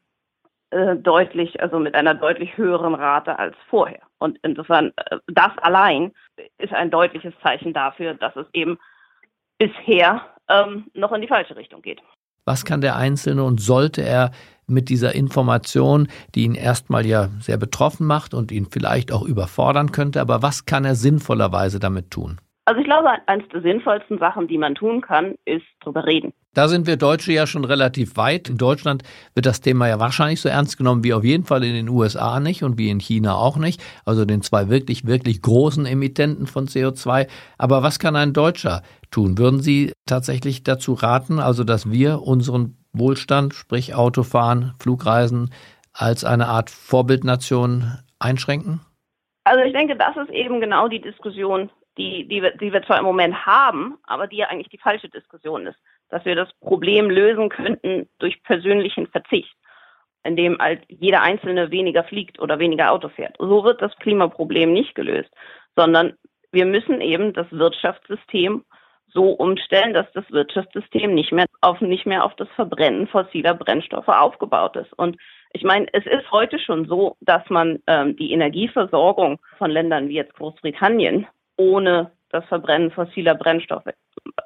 äh, 0.72 0.96
deutlich, 0.96 1.62
also 1.62 1.80
mit 1.80 1.96
einer 1.96 2.16
deutlich 2.16 2.58
höheren 2.58 2.96
Rate 2.96 3.38
als 3.40 3.56
vorher. 3.70 4.02
Und 4.20 4.40
insofern, 4.44 4.92
äh, 4.96 5.18
das 5.28 5.58
allein 5.60 6.12
ist 6.58 6.74
ein 6.74 6.92
deutliches 6.92 7.34
Zeichen 7.42 7.74
dafür, 7.74 8.14
dass 8.16 8.36
es 8.36 8.48
eben 8.54 8.78
bisher 9.58 10.22
ähm, 10.50 10.86
noch 10.94 11.12
in 11.12 11.22
die 11.22 11.28
falsche 11.28 11.56
Richtung 11.56 11.82
geht. 11.82 12.02
Was 12.46 12.66
kann 12.66 12.82
der 12.82 12.96
Einzelne 12.96 13.44
und 13.44 13.60
sollte 13.60 14.02
er 14.02 14.32
mit 14.68 14.90
dieser 14.90 15.16
Information, 15.16 16.08
die 16.36 16.44
ihn 16.44 16.56
erstmal 16.56 17.06
ja 17.06 17.30
sehr 17.40 17.58
betroffen 17.58 18.06
macht 18.06 18.34
und 18.34 18.52
ihn 18.52 18.68
vielleicht 18.70 19.12
auch 19.12 19.24
überfordern 19.24 19.92
könnte, 19.92 20.22
aber 20.22 20.42
was 20.42 20.66
kann 20.66 20.86
er 20.86 20.96
sinnvollerweise 20.96 21.80
damit 21.80 22.12
tun? 22.12 22.40
Also 22.68 22.82
ich 22.82 22.88
glaube, 22.88 23.10
eines 23.28 23.48
der 23.50 23.62
sinnvollsten 23.62 24.18
Sachen, 24.18 24.48
die 24.48 24.58
man 24.58 24.74
tun 24.74 25.02
kann, 25.02 25.36
ist 25.46 25.66
drüber 25.82 26.06
reden. 26.06 26.34
Da 26.56 26.68
sind 26.68 26.88
wir 26.88 26.98
Deutsche 26.98 27.32
ja 27.32 27.46
schon 27.46 27.64
relativ 27.64 28.18
weit. 28.18 28.50
In 28.50 28.58
Deutschland 28.58 29.04
wird 29.36 29.46
das 29.46 29.62
Thema 29.62 29.88
ja 29.88 30.00
wahrscheinlich 30.00 30.42
so 30.42 30.50
ernst 30.50 30.78
genommen 30.78 31.04
wie 31.04 31.14
auf 31.14 31.24
jeden 31.24 31.44
Fall 31.44 31.64
in 31.64 31.76
den 31.76 31.90
USA 31.90 32.40
nicht 32.40 32.64
und 32.64 32.80
wie 32.80 32.90
in 32.90 33.00
China 33.00 33.36
auch 33.36 33.58
nicht. 33.58 33.84
Also 34.04 34.26
den 34.26 34.42
zwei 34.42 34.68
wirklich, 34.68 35.06
wirklich 35.06 35.44
großen 35.44 35.86
Emittenten 35.86 36.48
von 36.48 36.66
CO2. 36.66 37.28
Aber 37.60 37.84
was 37.84 38.00
kann 38.00 38.16
ein 38.16 38.34
Deutscher 38.34 38.82
tun? 39.12 39.38
Würden 39.38 39.60
Sie 39.60 39.94
tatsächlich 40.08 40.64
dazu 40.64 40.94
raten, 40.94 41.40
also 41.40 41.64
dass 41.64 41.92
wir 41.92 42.24
unseren 42.24 42.78
Wohlstand, 42.94 43.54
sprich 43.54 43.94
Autofahren, 43.94 44.74
Flugreisen, 44.80 45.52
als 45.94 46.24
eine 46.24 46.48
Art 46.48 46.72
Vorbildnation 46.72 48.00
einschränken? 48.18 48.82
Also 49.44 49.62
ich 49.62 49.74
denke, 49.74 49.96
das 49.96 50.18
ist 50.18 50.32
eben 50.32 50.60
genau 50.62 50.88
die 50.88 51.02
Diskussion, 51.02 51.70
die, 51.98 52.28
die, 52.28 52.42
wir, 52.42 52.52
die 52.58 52.74
wir 52.74 52.84
zwar 52.84 53.00
im 53.00 53.06
Moment 53.06 53.46
haben, 53.46 53.98
aber 54.04 54.28
die 54.28 54.38
ja 54.38 54.48
eigentlich 54.48 54.70
die 54.70 54.78
falsche 54.78 55.10
Diskussion 55.10 55.68
ist, 55.68 55.80
dass 56.10 56.26
wir 56.26 56.36
das 56.36 56.52
Problem 56.60 57.10
lösen 57.10 57.50
könnten 57.50 58.10
durch 58.20 58.42
persönlichen 58.44 59.08
Verzicht, 59.08 59.56
indem 60.24 60.58
halt 60.60 60.84
jeder 60.88 61.22
Einzelne 61.22 61.72
weniger 61.72 62.04
fliegt 62.04 62.40
oder 62.40 62.60
weniger 62.60 62.92
Auto 62.92 63.10
fährt. 63.10 63.36
So 63.40 63.64
wird 63.64 63.82
das 63.82 63.96
Klimaproblem 63.98 64.74
nicht 64.74 64.96
gelöst, 64.96 65.30
sondern 65.76 66.14
wir 66.52 66.66
müssen 66.66 67.02
eben 67.02 67.34
das 67.34 67.48
Wirtschaftssystem 67.52 68.64
so 69.16 69.32
umstellen, 69.32 69.94
dass 69.94 70.12
das 70.14 70.30
Wirtschaftssystem 70.30 71.14
nicht 71.14 71.32
mehr 71.32 71.46
auf, 71.62 71.80
nicht 71.82 72.06
mehr 72.06 72.26
auf 72.26 72.36
das 72.36 72.50
Verbrennen 72.56 73.08
fossiler 73.08 73.54
Brennstoffe 73.54 74.10
aufgebaut 74.10 74.76
ist. 74.76 74.92
Und 74.94 75.18
ich 75.54 75.64
meine, 75.64 75.88
es 75.94 76.06
ist 76.06 76.30
heute 76.32 76.60
schon 76.60 76.86
so, 76.86 77.16
dass 77.22 77.50
man 77.50 77.82
ähm, 77.88 78.18
die 78.18 78.34
Energieversorgung 78.34 79.40
von 79.58 79.72
Ländern 79.72 80.10
wie 80.10 80.16
jetzt 80.16 80.36
Großbritannien 80.36 81.28
ohne 81.58 82.12
das 82.30 82.46
Verbrennen 82.46 82.92
fossiler 82.92 83.36
Brennstoffe 83.36 83.90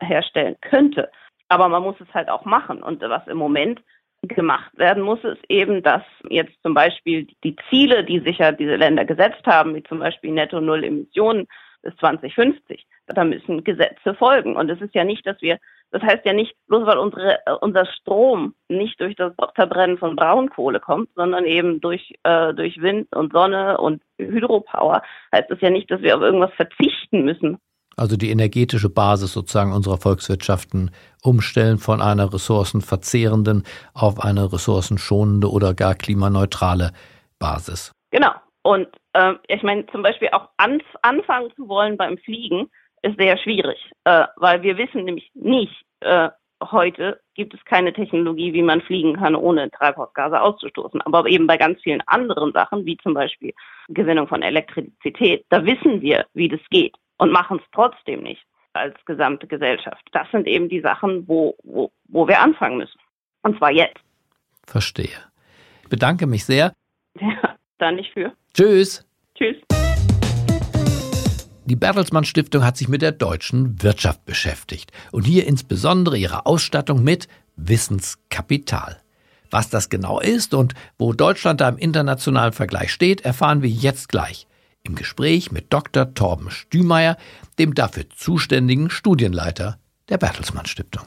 herstellen 0.02 0.56
könnte. 0.62 1.10
Aber 1.48 1.68
man 1.68 1.84
muss 1.84 2.00
es 2.00 2.14
halt 2.14 2.30
auch 2.30 2.46
machen. 2.46 2.84
Und 2.84 3.02
was 3.02 3.26
im 3.28 3.38
Moment 3.38 3.82
gemacht 4.22 4.72
werden 4.78 5.02
muss, 5.02 5.24
ist 5.24 5.44
eben, 5.50 5.82
dass 5.82 6.04
jetzt 6.30 6.62
zum 6.62 6.74
Beispiel 6.74 7.28
die 7.44 7.56
Ziele, 7.70 8.04
die 8.04 8.20
sich 8.20 8.38
ja 8.38 8.52
diese 8.52 8.76
Länder 8.76 9.06
gesetzt 9.06 9.46
haben, 9.46 9.76
wie 9.76 9.84
zum 9.84 10.00
Beispiel 10.00 10.32
Netto 10.32 10.60
Null 10.60 10.84
Emissionen 10.84 11.48
bis 11.82 11.96
2050, 11.98 12.86
da 13.08 13.24
müssen 13.24 13.64
Gesetze 13.64 14.14
folgen. 14.14 14.56
Und 14.56 14.70
es 14.70 14.82
ist 14.82 14.94
ja 14.94 15.04
nicht, 15.04 15.26
dass 15.26 15.42
wir 15.42 15.60
das 15.92 16.04
heißt 16.04 16.26
ja 16.26 16.34
nicht, 16.34 16.54
bloß 16.68 16.86
weil 16.86 16.98
unsere, 16.98 17.40
äh, 17.46 17.54
unser 17.62 17.86
Strom 17.86 18.54
nicht 18.68 19.00
durch 19.00 19.16
das 19.16 19.34
Verbrennen 19.56 19.98
von 19.98 20.16
Braunkohle 20.16 20.80
kommt, 20.80 21.10
sondern 21.16 21.46
eben 21.46 21.82
durch, 21.82 22.14
äh, 22.24 22.54
durch 22.54 22.82
Wind 22.82 23.08
und 23.16 23.34
Sonne 23.34 23.78
und 23.80 24.02
Hydropower, 24.18 25.02
heißt 25.34 25.50
das 25.50 25.62
ja 25.62 25.70
nicht, 25.70 25.90
dass 25.90 26.02
wir 26.02 26.16
auf 26.16 26.22
irgendwas 26.22 26.54
verzichten 26.54 27.24
müssen. 27.26 27.58
Also 27.98 28.16
die 28.16 28.30
energetische 28.30 28.90
Basis 28.90 29.34
sozusagen 29.34 29.74
unserer 29.74 29.98
Volkswirtschaften 29.98 30.92
umstellen 31.22 31.80
von 31.80 32.02
einer 32.02 32.32
ressourcenverzehrenden 32.34 33.64
auf 33.94 34.24
eine 34.24 34.54
ressourcenschonende 34.54 35.52
oder 35.52 35.74
gar 35.74 35.96
klimaneutrale 35.96 36.92
Basis. 37.40 37.92
Genau. 38.12 38.32
Und 38.62 38.88
äh, 39.14 39.34
ich 39.48 39.64
meine, 39.64 39.86
zum 39.88 40.04
Beispiel 40.04 40.30
auch 40.32 40.50
anf 40.58 40.84
anfangen 41.02 41.52
zu 41.56 41.68
wollen 41.68 41.98
beim 41.98 42.18
Fliegen, 42.18 42.70
ist 43.02 43.20
sehr 43.20 43.38
schwierig, 43.38 43.78
äh, 44.04 44.26
weil 44.36 44.62
wir 44.62 44.78
wissen 44.78 45.06
nämlich 45.06 45.30
nicht, 45.34 45.74
äh, 46.02 46.30
heute 46.62 47.20
gibt 47.36 47.54
es 47.54 47.64
keine 47.66 47.94
Technologie, 47.94 48.54
wie 48.54 48.62
man 48.62 48.82
fliegen 48.82 49.16
kann, 49.16 49.36
ohne 49.36 49.72
Treibhausgase 49.72 50.42
auszustoßen. 50.42 51.02
Aber 51.02 51.26
eben 51.28 51.48
bei 51.48 51.58
ganz 51.58 51.82
vielen 51.82 52.02
anderen 52.08 52.52
Sachen, 52.52 52.86
wie 52.86 52.98
zum 52.98 53.14
Beispiel 53.14 53.54
Gewinnung 53.88 54.28
von 54.28 54.42
Elektrizität, 54.42 55.46
da 55.50 55.66
wissen 55.66 56.02
wir, 56.02 56.26
wie 56.34 56.50
das 56.50 56.60
geht 56.70 56.96
und 57.18 57.32
machen 57.32 57.60
es 57.62 57.66
trotzdem 57.72 58.24
nicht 58.24 58.44
als 58.74 58.96
gesamte 59.06 59.48
Gesellschaft. 59.48 60.06
Das 60.12 60.30
sind 60.32 60.48
eben 60.48 60.70
die 60.70 60.82
Sachen, 60.82 61.28
wo, 61.28 61.56
wo, 61.64 61.92
wo 62.08 62.28
wir 62.28 62.40
anfangen 62.40 62.78
müssen. 62.78 63.00
Und 63.42 63.58
zwar 63.58 63.72
jetzt. 63.72 64.00
Verstehe. 64.66 65.18
Ich 65.84 65.90
bedanke 65.90 66.28
mich 66.28 66.46
sehr. 66.46 66.74
Ja, 67.20 67.56
dann 67.80 67.96
nicht 67.96 68.14
für. 68.14 68.32
Tschüss. 68.54 69.06
Tschüss. 69.36 69.58
Die 71.70 71.76
Bertelsmann 71.76 72.24
Stiftung 72.24 72.66
hat 72.66 72.78
sich 72.78 72.88
mit 72.88 73.04
der 73.04 73.12
deutschen 73.12 73.84
Wirtschaft 73.84 74.26
beschäftigt 74.26 74.92
und 75.12 75.26
hier 75.26 75.46
insbesondere 75.46 76.18
ihre 76.18 76.48
Ausstattung 76.48 77.04
mit 77.04 77.28
Wissenskapital. 77.58 78.98
Was 79.52 79.70
das 79.70 79.90
genau 79.90 80.20
ist 80.20 80.56
und 80.56 80.74
wo 80.98 81.14
Deutschland 81.14 81.62
da 81.62 81.70
im 81.70 81.78
internationalen 81.78 82.54
Vergleich 82.54 82.92
steht, 82.92 83.22
erfahren 83.22 83.62
wir 83.62 83.70
jetzt 83.70 84.10
gleich 84.10 84.48
im 84.82 84.96
Gespräch 84.96 85.52
mit 85.52 85.72
Dr. 85.72 86.16
Torben 86.16 86.50
Stümeyer, 86.50 87.18
dem 87.60 87.76
dafür 87.76 88.10
zuständigen 88.10 88.90
Studienleiter 88.90 89.78
der 90.10 90.18
Bertelsmann 90.18 90.66
Stiftung. 90.66 91.04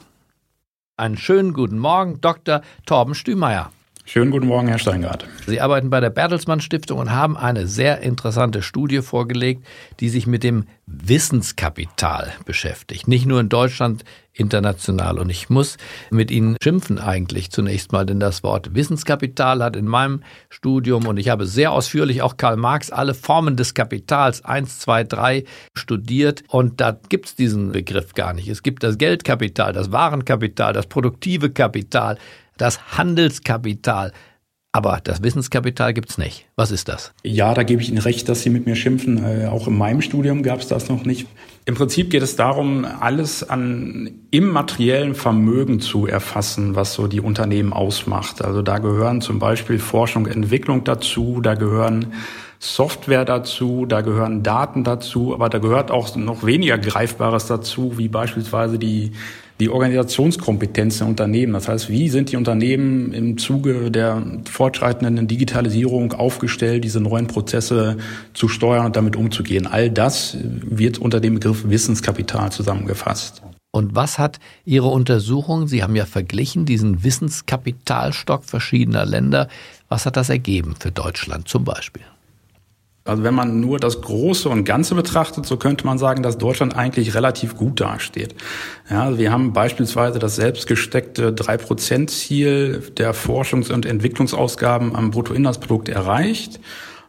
Einen 0.95 1.17
schönen 1.17 1.51
guten 1.51 1.77
Morgen, 1.77 2.21
Dr. 2.21 2.61
Torben 2.85 3.15
Stümeyer. 3.15 3.73
Schönen 4.05 4.31
guten 4.31 4.47
Morgen, 4.47 4.67
Herr 4.67 4.79
Steingart. 4.79 5.25
Sie 5.47 5.61
arbeiten 5.61 5.89
bei 5.89 6.01
der 6.01 6.09
Bertelsmann 6.09 6.59
Stiftung 6.59 6.99
und 6.99 7.11
haben 7.11 7.37
eine 7.37 7.67
sehr 7.67 8.01
interessante 8.01 8.61
Studie 8.61 9.01
vorgelegt, 9.01 9.65
die 10.01 10.09
sich 10.09 10.27
mit 10.27 10.43
dem 10.43 10.65
Wissenskapital 10.85 12.33
beschäftigt. 12.45 13.07
Nicht 13.07 13.25
nur 13.25 13.39
in 13.39 13.47
Deutschland, 13.47 14.03
international. 14.33 15.19
Und 15.19 15.29
ich 15.29 15.49
muss 15.49 15.77
mit 16.09 16.31
Ihnen 16.31 16.57
schimpfen 16.61 16.99
eigentlich 16.99 17.51
zunächst 17.51 17.93
mal, 17.93 18.05
denn 18.05 18.19
das 18.19 18.43
Wort 18.43 18.75
Wissenskapital 18.75 19.63
hat 19.63 19.77
in 19.77 19.87
meinem 19.87 20.23
Studium 20.49 21.07
und 21.07 21.17
ich 21.17 21.29
habe 21.29 21.45
sehr 21.45 21.71
ausführlich 21.71 22.21
auch 22.21 22.35
Karl 22.35 22.57
Marx 22.57 22.91
alle 22.91 23.13
Formen 23.13 23.55
des 23.55 23.73
Kapitals 23.73 24.43
eins, 24.43 24.79
zwei, 24.79 25.03
drei 25.03 25.45
studiert 25.75 26.43
und 26.49 26.81
da 26.81 26.97
gibt 27.09 27.27
es 27.27 27.35
diesen 27.35 27.71
Begriff 27.71 28.13
gar 28.13 28.33
nicht. 28.33 28.49
Es 28.49 28.63
gibt 28.63 28.83
das 28.83 28.97
Geldkapital, 28.97 29.71
das 29.71 29.91
Warenkapital, 29.91 30.73
das 30.73 30.87
produktive 30.87 31.51
Kapital 31.51 32.17
das 32.57 32.97
Handelskapital. 32.97 34.11
Aber 34.75 34.99
das 35.03 35.21
Wissenskapital 35.21 35.93
gibt 35.93 36.09
es 36.09 36.17
nicht. 36.17 36.47
Was 36.55 36.71
ist 36.71 36.87
das? 36.87 37.13
Ja, 37.23 37.53
da 37.53 37.61
gebe 37.61 37.83
ich 37.83 37.89
Ihnen 37.89 37.99
recht, 37.99 38.27
dass 38.27 38.41
Sie 38.41 38.49
mit 38.49 38.65
mir 38.65 38.75
schimpfen. 38.75 39.23
Äh, 39.23 39.45
auch 39.45 39.67
in 39.67 39.77
meinem 39.77 40.01
Studium 40.01 40.41
gab 40.41 40.61
es 40.61 40.67
das 40.67 40.89
noch 40.89 41.05
nicht. 41.05 41.27
Im 41.65 41.75
Prinzip 41.75 42.09
geht 42.09 42.23
es 42.23 42.35
darum, 42.35 42.83
alles 42.83 43.47
an 43.47 44.09
immateriellen 44.31 45.13
Vermögen 45.13 45.79
zu 45.79 46.07
erfassen, 46.07 46.75
was 46.75 46.95
so 46.95 47.05
die 47.05 47.21
Unternehmen 47.21 47.71
ausmacht. 47.71 48.43
Also 48.43 48.63
da 48.63 48.79
gehören 48.79 49.21
zum 49.21 49.37
Beispiel 49.37 49.77
Forschung, 49.77 50.25
Entwicklung 50.25 50.83
dazu, 50.83 51.39
da 51.39 51.53
gehören 51.53 52.13
Software 52.57 53.25
dazu, 53.25 53.85
da 53.85 54.01
gehören 54.01 54.41
Daten 54.41 54.83
dazu, 54.83 55.35
aber 55.35 55.49
da 55.49 55.59
gehört 55.59 55.91
auch 55.91 56.15
noch 56.15 56.45
weniger 56.45 56.79
Greifbares 56.79 57.45
dazu, 57.45 57.99
wie 57.99 58.07
beispielsweise 58.07 58.79
die 58.79 59.11
die 59.59 59.69
Organisationskompetenz 59.69 60.99
der 60.99 61.07
Unternehmen. 61.07 61.53
Das 61.53 61.67
heißt, 61.67 61.89
wie 61.89 62.09
sind 62.09 62.31
die 62.31 62.37
Unternehmen 62.37 63.13
im 63.13 63.37
Zuge 63.37 63.91
der 63.91 64.23
fortschreitenden 64.49 65.27
Digitalisierung 65.27 66.13
aufgestellt, 66.13 66.83
diese 66.83 66.99
neuen 66.99 67.27
Prozesse 67.27 67.97
zu 68.33 68.47
steuern 68.47 68.85
und 68.87 68.95
damit 68.95 69.15
umzugehen? 69.15 69.67
All 69.67 69.89
das 69.89 70.37
wird 70.41 70.97
unter 70.97 71.19
dem 71.19 71.35
Begriff 71.35 71.69
Wissenskapital 71.69 72.51
zusammengefasst. 72.51 73.41
Und 73.71 73.95
was 73.95 74.19
hat 74.19 74.39
Ihre 74.65 74.87
Untersuchung, 74.87 75.67
Sie 75.67 75.81
haben 75.81 75.95
ja 75.95 76.05
verglichen, 76.05 76.65
diesen 76.65 77.03
Wissenskapitalstock 77.03 78.43
verschiedener 78.45 79.05
Länder, 79.05 79.47
was 79.89 80.05
hat 80.05 80.15
das 80.15 80.29
ergeben 80.29 80.75
für 80.79 80.91
Deutschland 80.91 81.47
zum 81.47 81.63
Beispiel? 81.63 82.03
Also 83.05 83.23
wenn 83.23 83.33
man 83.33 83.59
nur 83.59 83.79
das 83.79 84.01
Große 84.01 84.47
und 84.47 84.63
Ganze 84.63 84.95
betrachtet, 84.95 85.45
so 85.45 85.57
könnte 85.57 85.85
man 85.85 85.97
sagen, 85.97 86.23
dass 86.23 86.37
Deutschland 86.37 86.75
eigentlich 86.75 87.15
relativ 87.15 87.57
gut 87.57 87.81
dasteht. 87.81 88.33
Ja, 88.89 89.03
also 89.03 89.19
wir 89.19 89.31
haben 89.31 89.51
beispielsweise 89.51 90.19
das 90.19 90.37
selbstgesteckte 90.37 91.33
3-Prozent-Ziel 91.33 92.91
der 92.97 93.13
Forschungs- 93.13 93.71
und 93.73 93.85
Entwicklungsausgaben 93.85 94.95
am 94.95 95.11
Bruttoinlandsprodukt 95.11 95.89
erreicht. 95.89 96.61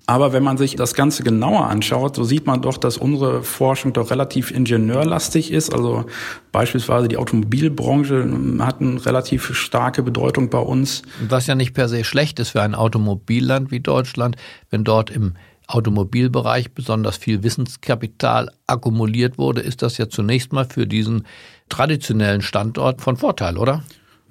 Aber 0.07 0.35
wenn 0.35 0.43
man 0.43 0.59
sich 0.59 0.77
das 0.77 0.95
Ganze 0.95 1.23
genauer 1.23 1.69
anschaut, 1.69 2.17
so 2.17 2.25
sieht 2.25 2.47
man 2.47 2.61
doch, 2.61 2.77
dass 2.77 2.99
unsere 2.99 3.43
Forschung 3.43 3.95
doch 3.95 4.11
relativ 4.11 4.51
ingenieurlastig 4.51 5.51
ist. 5.51 5.73
Also 5.73 6.05
beispielsweise 6.53 7.09
die 7.09 7.17
Automobilbranche 7.17 8.29
hat 8.59 8.83
eine 8.83 9.07
relativ 9.07 9.55
starke 9.55 10.03
Bedeutung 10.03 10.51
bei 10.51 10.59
uns. 10.59 11.03
Was 11.27 11.47
ja 11.47 11.55
nicht 11.55 11.73
per 11.73 11.89
se 11.89 12.05
schlecht 12.05 12.39
ist 12.39 12.51
für 12.51 12.61
ein 12.61 12.75
Automobilland 12.75 13.71
wie 13.71 13.81
Deutschland, 13.81 14.37
wenn 14.71 14.85
dort 14.85 15.09
im 15.09 15.37
Automobilbereich 15.67 16.73
besonders 16.73 17.17
viel 17.17 17.43
Wissenskapital 17.43 18.51
akkumuliert 18.67 19.39
wurde, 19.39 19.61
ist 19.61 19.83
das 19.83 19.99
ja 19.99 20.09
zunächst 20.09 20.53
mal 20.53 20.65
für 20.65 20.87
diesen 20.87 21.27
traditionellen 21.69 22.43
Standort 22.43 23.01
von 23.01 23.17
Vorteil, 23.17 23.57
oder? 23.57 23.83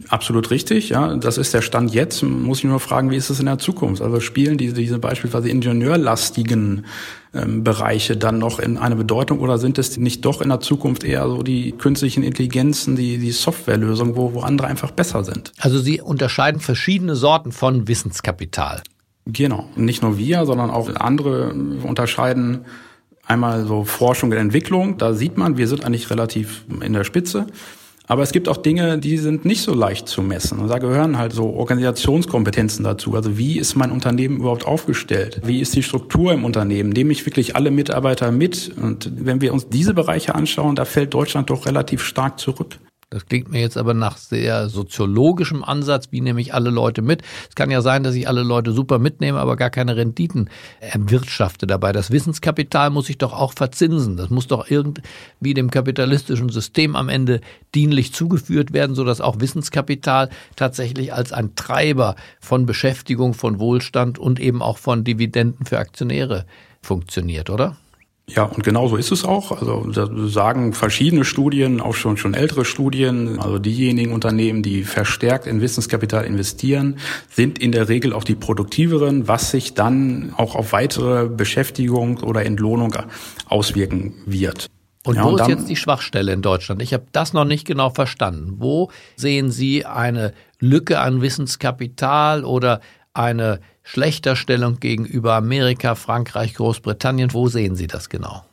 Absolut 0.09 0.49
richtig, 0.49 0.89
ja. 0.89 1.15
Das 1.15 1.37
ist 1.37 1.53
der 1.53 1.61
Stand 1.61 1.93
jetzt. 1.93 2.23
Muss 2.23 2.59
ich 2.59 2.63
nur 2.65 2.79
fragen, 2.79 3.11
wie 3.11 3.15
ist 3.15 3.29
es 3.29 3.39
in 3.39 3.45
der 3.45 3.59
Zukunft? 3.59 4.01
Also 4.01 4.19
spielen 4.19 4.57
diese, 4.57 4.73
diese 4.73 4.97
beispielsweise 4.97 5.49
ingenieurlastigen 5.49 6.85
ähm, 7.33 7.63
Bereiche 7.63 8.17
dann 8.17 8.39
noch 8.39 8.59
in 8.59 8.77
eine 8.77 8.95
Bedeutung 8.95 9.39
oder 9.39 9.57
sind 9.59 9.77
es 9.77 9.95
nicht 9.97 10.25
doch 10.25 10.41
in 10.41 10.49
der 10.49 10.59
Zukunft 10.59 11.03
eher 11.03 11.27
so 11.27 11.43
die 11.43 11.73
künstlichen 11.73 12.23
Intelligenzen, 12.23 12.95
die, 12.95 13.17
die 13.17 13.31
Softwarelösungen, 13.31 14.15
wo, 14.15 14.33
wo 14.33 14.41
andere 14.41 14.67
einfach 14.67 14.91
besser 14.91 15.23
sind? 15.23 15.53
Also 15.59 15.79
Sie 15.79 16.01
unterscheiden 16.01 16.59
verschiedene 16.59 17.15
Sorten 17.15 17.51
von 17.51 17.87
Wissenskapital. 17.87 18.81
Genau. 19.25 19.69
Nicht 19.75 20.01
nur 20.01 20.17
wir, 20.17 20.45
sondern 20.45 20.69
auch 20.69 20.93
andere 20.95 21.53
unterscheiden 21.83 22.65
einmal 23.25 23.65
so 23.65 23.83
Forschung 23.83 24.31
und 24.31 24.37
Entwicklung. 24.37 24.97
Da 24.97 25.13
sieht 25.13 25.37
man, 25.37 25.57
wir 25.57 25.67
sind 25.67 25.85
eigentlich 25.85 26.09
relativ 26.09 26.65
in 26.81 26.93
der 26.93 27.03
Spitze. 27.03 27.47
Aber 28.05 28.21
es 28.21 28.33
gibt 28.33 28.49
auch 28.49 28.57
Dinge, 28.57 28.97
die 28.97 29.17
sind 29.17 29.45
nicht 29.45 29.61
so 29.61 29.73
leicht 29.73 30.09
zu 30.09 30.21
messen. 30.21 30.59
Und 30.59 30.67
da 30.67 30.77
gehören 30.77 31.17
halt 31.17 31.31
so 31.31 31.53
Organisationskompetenzen 31.53 32.83
dazu. 32.83 33.15
Also 33.15 33.37
wie 33.37 33.57
ist 33.57 33.75
mein 33.75 33.91
Unternehmen 33.91 34.37
überhaupt 34.37 34.65
aufgestellt? 34.65 35.41
Wie 35.45 35.61
ist 35.61 35.73
die 35.73 35.83
Struktur 35.83 36.33
im 36.33 36.43
Unternehmen? 36.43 36.89
Nehme 36.89 37.13
ich 37.13 37.25
wirklich 37.25 37.55
alle 37.55 37.71
Mitarbeiter 37.71 38.31
mit? 38.31 38.73
Und 38.75 39.09
wenn 39.15 39.39
wir 39.39 39.53
uns 39.53 39.69
diese 39.69 39.93
Bereiche 39.93 40.35
anschauen, 40.35 40.75
da 40.75 40.83
fällt 40.83 41.13
Deutschland 41.13 41.49
doch 41.49 41.65
relativ 41.65 42.03
stark 42.03 42.39
zurück. 42.39 42.77
Das 43.13 43.27
klingt 43.27 43.51
mir 43.51 43.61
jetzt 43.61 43.77
aber 43.77 43.93
nach 43.93 44.17
sehr 44.17 44.69
soziologischem 44.69 45.63
Ansatz, 45.63 46.07
wie 46.09 46.19
nehme 46.19 46.41
ich 46.41 46.55
alle 46.55 46.71
Leute 46.71 47.03
mit. 47.03 47.21
Es 47.47 47.53
kann 47.53 47.69
ja 47.69 47.81
sein, 47.81 48.01
dass 48.01 48.15
ich 48.15 48.27
alle 48.27 48.41
Leute 48.41 48.71
super 48.71 48.97
mitnehme, 48.97 49.39
aber 49.39 49.55
gar 49.55 49.69
keine 49.69 49.95
Renditen 49.95 50.49
erwirtschafte 50.79 51.67
dabei. 51.67 51.91
Das 51.91 52.09
Wissenskapital 52.09 52.89
muss 52.89 53.09
ich 53.09 53.19
doch 53.19 53.31
auch 53.31 53.53
verzinsen. 53.53 54.17
Das 54.17 54.31
muss 54.31 54.47
doch 54.47 54.67
irgendwie 54.67 55.53
dem 55.53 55.69
kapitalistischen 55.69 56.49
System 56.49 56.95
am 56.95 57.07
Ende 57.07 57.41
dienlich 57.75 58.13
zugeführt 58.13 58.73
werden, 58.73 58.95
sodass 58.95 59.21
auch 59.21 59.39
Wissenskapital 59.39 60.29
tatsächlich 60.55 61.13
als 61.13 61.33
ein 61.33 61.53
Treiber 61.53 62.15
von 62.39 62.65
Beschäftigung, 62.65 63.35
von 63.35 63.59
Wohlstand 63.59 64.17
und 64.17 64.39
eben 64.39 64.63
auch 64.63 64.79
von 64.79 65.03
Dividenden 65.03 65.67
für 65.67 65.77
Aktionäre 65.77 66.47
funktioniert, 66.81 67.51
oder? 67.51 67.77
Ja, 68.29 68.43
und 68.43 68.63
genau 68.63 68.87
so 68.87 68.95
ist 68.95 69.11
es 69.11 69.25
auch. 69.25 69.51
Also 69.51 69.85
da 69.91 70.07
sagen 70.27 70.71
verschiedene 70.73 71.25
Studien, 71.25 71.81
auch 71.81 71.93
schon 71.93 72.15
schon 72.15 72.33
ältere 72.33 72.63
Studien, 72.63 73.37
also 73.39 73.59
diejenigen 73.59 74.13
Unternehmen, 74.13 74.63
die 74.63 74.83
verstärkt 74.83 75.45
in 75.45 75.59
Wissenskapital 75.59 76.23
investieren, 76.23 76.97
sind 77.29 77.59
in 77.59 77.73
der 77.73 77.89
Regel 77.89 78.13
auch 78.13 78.23
die 78.23 78.35
produktiveren, 78.35 79.27
was 79.27 79.51
sich 79.51 79.73
dann 79.73 80.33
auch 80.37 80.55
auf 80.55 80.71
weitere 80.71 81.27
Beschäftigung 81.27 82.19
oder 82.19 82.45
Entlohnung 82.45 82.95
auswirken 83.47 84.13
wird. 84.25 84.67
Und 85.05 85.15
ja, 85.15 85.25
wo 85.25 85.29
und 85.31 85.41
ist 85.41 85.49
jetzt 85.49 85.69
die 85.69 85.75
Schwachstelle 85.75 86.31
in 86.31 86.41
Deutschland? 86.41 86.81
Ich 86.81 86.93
habe 86.93 87.05
das 87.11 87.33
noch 87.33 87.43
nicht 87.43 87.67
genau 87.67 87.89
verstanden. 87.89 88.53
Wo 88.59 88.89
sehen 89.17 89.51
Sie 89.51 89.85
eine 89.85 90.33
Lücke 90.59 91.01
an 91.01 91.21
Wissenskapital 91.21 92.45
oder 92.45 92.79
eine 93.13 93.59
Schlechterstellung 93.83 94.79
gegenüber 94.79 95.35
Amerika, 95.35 95.95
Frankreich, 95.95 96.53
Großbritannien. 96.55 97.33
Wo 97.33 97.47
sehen 97.47 97.75
Sie 97.75 97.87
das 97.87 98.09
genau? 98.09 98.43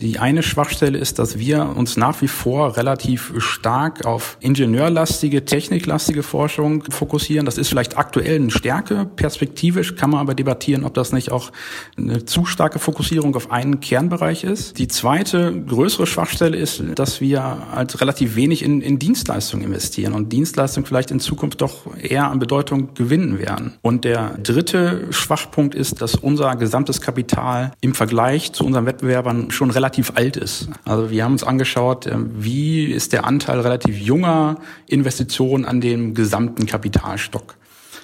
Die 0.00 0.18
eine 0.18 0.42
Schwachstelle 0.42 0.98
ist, 0.98 1.20
dass 1.20 1.38
wir 1.38 1.72
uns 1.76 1.96
nach 1.96 2.20
wie 2.20 2.26
vor 2.26 2.76
relativ 2.76 3.32
stark 3.38 4.04
auf 4.04 4.36
ingenieurlastige, 4.40 5.44
techniklastige 5.44 6.24
Forschung 6.24 6.82
fokussieren. 6.90 7.46
Das 7.46 7.58
ist 7.58 7.68
vielleicht 7.68 7.96
aktuell 7.96 8.40
eine 8.40 8.50
Stärke. 8.50 9.06
Perspektivisch 9.14 9.94
kann 9.94 10.10
man 10.10 10.18
aber 10.18 10.34
debattieren, 10.34 10.82
ob 10.82 10.94
das 10.94 11.12
nicht 11.12 11.30
auch 11.30 11.52
eine 11.96 12.24
zu 12.24 12.44
starke 12.44 12.80
Fokussierung 12.80 13.36
auf 13.36 13.52
einen 13.52 13.78
Kernbereich 13.78 14.42
ist. 14.42 14.78
Die 14.78 14.88
zweite 14.88 15.62
größere 15.62 16.08
Schwachstelle 16.08 16.56
ist, 16.56 16.82
dass 16.96 17.20
wir 17.20 17.68
halt 17.72 18.00
relativ 18.00 18.34
wenig 18.34 18.64
in, 18.64 18.80
in 18.80 18.98
Dienstleistungen 18.98 19.64
investieren 19.64 20.12
und 20.12 20.32
Dienstleistungen 20.32 20.86
vielleicht 20.86 21.12
in 21.12 21.20
Zukunft 21.20 21.60
doch 21.60 21.96
eher 21.96 22.32
an 22.32 22.40
Bedeutung 22.40 22.94
gewinnen 22.94 23.38
werden. 23.38 23.74
Und 23.80 24.04
der 24.04 24.38
dritte 24.42 25.06
Schwachpunkt 25.10 25.76
ist, 25.76 26.02
dass 26.02 26.16
unser 26.16 26.56
gesamtes 26.56 27.00
Kapital 27.00 27.70
im 27.80 27.94
Vergleich 27.94 28.52
zu 28.52 28.64
unseren 28.64 28.86
Wettbewerbern 28.86 29.52
schon 29.52 29.70
relativ 29.70 29.83
relativ 29.84 30.12
alt 30.14 30.38
ist. 30.38 30.68
Also 30.86 31.10
wir 31.10 31.24
haben 31.24 31.32
uns 31.32 31.44
angeschaut, 31.44 32.06
äh, 32.06 32.16
wie 32.16 32.86
ist 32.86 33.12
der 33.12 33.26
Anteil 33.26 33.60
relativ 33.60 33.98
junger 33.98 34.56
Investitionen 34.86 35.66
an 35.66 35.82
dem 35.82 36.14
gesamten 36.14 36.64
Kapitalstock. 36.64 37.56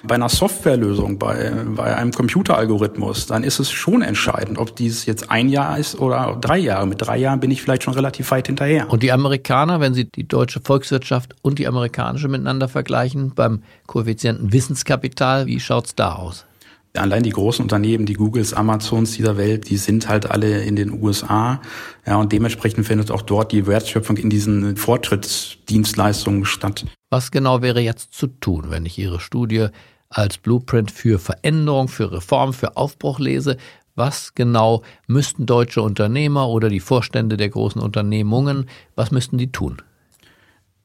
Bei 0.03 0.15
einer 0.15 0.29
Softwarelösung, 0.29 1.19
bei, 1.19 1.51
bei 1.75 1.95
einem 1.95 2.11
Computeralgorithmus, 2.11 3.27
dann 3.27 3.43
ist 3.43 3.59
es 3.59 3.71
schon 3.71 4.01
entscheidend, 4.01 4.57
ob 4.57 4.75
dies 4.75 5.05
jetzt 5.05 5.29
ein 5.29 5.47
Jahr 5.47 5.77
ist 5.77 5.99
oder 5.99 6.37
drei 6.41 6.57
Jahre. 6.57 6.87
Mit 6.87 7.01
drei 7.01 7.17
Jahren 7.17 7.39
bin 7.39 7.51
ich 7.51 7.61
vielleicht 7.61 7.83
schon 7.83 7.93
relativ 7.93 8.31
weit 8.31 8.47
hinterher. 8.47 8.89
Und 8.89 9.03
die 9.03 9.11
Amerikaner, 9.11 9.79
wenn 9.79 9.93
Sie 9.93 10.05
die 10.05 10.27
deutsche 10.27 10.59
Volkswirtschaft 10.59 11.35
und 11.43 11.59
die 11.59 11.67
amerikanische 11.67 12.27
miteinander 12.27 12.67
vergleichen, 12.67 13.33
beim 13.35 13.61
Koeffizienten 13.85 14.51
Wissenskapital, 14.51 15.45
wie 15.45 15.59
schaut's 15.59 15.93
da 15.93 16.13
aus? 16.13 16.45
Allein 16.93 17.23
die 17.23 17.29
großen 17.29 17.63
Unternehmen, 17.63 18.05
die 18.05 18.15
Googles, 18.15 18.53
Amazons 18.53 19.13
dieser 19.13 19.37
Welt, 19.37 19.69
die 19.69 19.77
sind 19.77 20.09
halt 20.09 20.29
alle 20.29 20.63
in 20.63 20.75
den 20.75 21.01
USA. 21.01 21.61
Ja, 22.05 22.17
und 22.17 22.33
dementsprechend 22.33 22.85
findet 22.85 23.11
auch 23.11 23.21
dort 23.21 23.53
die 23.53 23.65
Wertschöpfung 23.65 24.17
in 24.17 24.29
diesen 24.29 24.75
Fortschrittsdienstleistungen 24.75 26.43
statt. 26.43 26.85
Was 27.09 27.31
genau 27.31 27.61
wäre 27.61 27.79
jetzt 27.79 28.13
zu 28.13 28.27
tun, 28.27 28.65
wenn 28.69 28.85
ich 28.85 28.97
Ihre 28.97 29.21
Studie 29.21 29.67
als 30.09 30.37
Blueprint 30.37 30.91
für 30.91 31.17
Veränderung, 31.17 31.87
für 31.87 32.11
Reform, 32.11 32.51
für 32.51 32.75
Aufbruch 32.75 33.19
lese? 33.19 33.55
Was 33.95 34.35
genau 34.35 34.83
müssten 35.07 35.45
deutsche 35.45 35.81
Unternehmer 35.81 36.49
oder 36.49 36.67
die 36.69 36.79
Vorstände 36.79 37.37
der 37.37 37.49
großen 37.49 37.81
Unternehmungen, 37.81 38.67
was 38.95 39.11
müssten 39.11 39.37
die 39.37 39.51
tun? 39.51 39.81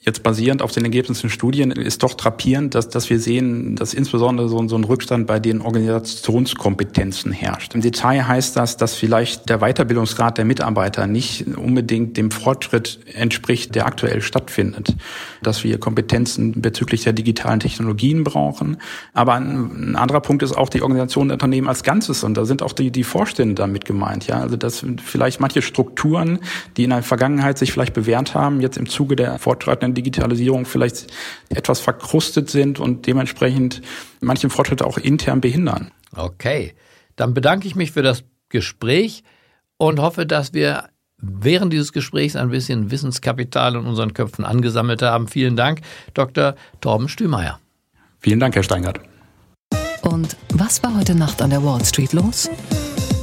Jetzt 0.09 0.23
basierend 0.23 0.63
auf 0.63 0.71
den 0.71 0.85
Ergebnissen 0.85 1.31
Studien 1.31 1.73
ist 1.73 2.05
doch 2.05 2.15
trappierend, 2.15 2.77
dass, 2.77 2.89
dass 2.89 3.11
wir 3.11 3.19
sehen, 3.19 3.75
dass 3.75 3.93
insbesondere 3.93 4.49
so, 4.49 4.69
so 4.69 4.77
ein 4.77 4.85
Rückstand 4.85 5.27
bei 5.27 5.41
den 5.41 5.61
Organisationskompetenzen 5.61 7.33
herrscht. 7.33 7.75
Im 7.75 7.81
Detail 7.81 8.29
heißt 8.29 8.55
das, 8.55 8.77
dass 8.77 8.95
vielleicht 8.95 9.49
der 9.49 9.59
Weiterbildungsgrad 9.59 10.39
der 10.39 10.45
Mitarbeiter 10.45 11.09
nicht 11.09 11.49
unbedingt 11.57 12.17
dem 12.17 12.31
Fortschritt 12.31 13.01
entspricht, 13.15 13.75
der 13.75 13.87
aktuell 13.87 14.23
stattfindet. 14.23 14.95
Dass 15.43 15.65
wir 15.65 15.81
Kompetenzen 15.81 16.63
bezüglich 16.63 17.03
der 17.03 17.13
digitalen 17.13 17.59
Technologien 17.59 18.23
brauchen. 18.23 18.77
Aber 19.13 19.35
ein, 19.35 19.91
ein 19.91 19.97
anderer 19.97 20.21
Punkt 20.21 20.45
ist 20.45 20.57
auch 20.57 20.69
die 20.69 20.83
Organisation 20.83 21.27
der 21.27 21.35
Unternehmen 21.35 21.67
als 21.67 21.83
Ganzes. 21.83 22.23
Und 22.23 22.37
da 22.37 22.45
sind 22.45 22.63
auch 22.63 22.75
die, 22.75 22.93
die 22.93 23.03
Vorstände 23.03 23.57
damit 23.57 23.85
gemeint. 23.85 24.29
Ja, 24.29 24.39
also 24.39 24.57
dass 24.57 24.87
vielleicht 25.05 25.41
manche 25.41 25.63
Strukturen, 25.63 26.39
die 26.77 26.85
in 26.85 26.91
der 26.91 27.03
Vergangenheit 27.03 27.59
sich 27.59 27.73
vielleicht 27.73 27.95
bewährt 27.95 28.35
haben, 28.35 28.61
jetzt 28.61 28.77
im 28.77 28.89
Zuge 28.89 29.17
der 29.17 29.41
fortschreitenden 29.41 29.96
Digitalisierung 29.97 30.67
vielleicht 30.67 31.07
etwas 31.49 31.81
verkrustet 31.81 32.51
sind 32.51 32.79
und 32.79 33.07
dementsprechend 33.07 33.83
manche 34.21 34.51
Fortschritte 34.51 34.87
auch 34.87 34.99
intern 34.99 35.41
behindern. 35.41 35.91
Okay, 36.15 36.75
dann 37.17 37.35
bedanke 37.35 37.67
ich 37.67 37.75
mich 37.75 37.93
für 37.93 38.03
das 38.03 38.25
Gespräch 38.49 39.25
und 39.77 40.01
hoffe, 40.01 40.27
dass 40.27 40.55
wir 40.55 40.91
während 41.19 41.73
dieses 41.73 41.93
Gesprächs 41.93 42.37
ein 42.37 42.51
bisschen 42.51 42.91
Wissenskapital 42.91 43.75
in 43.75 43.87
unseren 43.87 44.15
Köpfen 44.15 44.45
angesammelt 44.45 45.03
haben. 45.03 45.29
Vielen 45.29 45.57
Dank, 45.57 45.81
Dr. 46.15 46.55
Torben 46.81 47.09
Stümeyer. 47.09 47.59
Vielen 48.21 48.41
Dank, 48.41 48.55
Herr 48.55 48.63
Steingart. 48.63 49.01
Und 50.03 50.37
was 50.53 50.83
war 50.83 50.97
heute 50.97 51.15
Nacht 51.15 51.43
an 51.43 51.51
der 51.51 51.65
Wall 51.65 51.85
Street 51.85 52.13
los? 52.13 52.49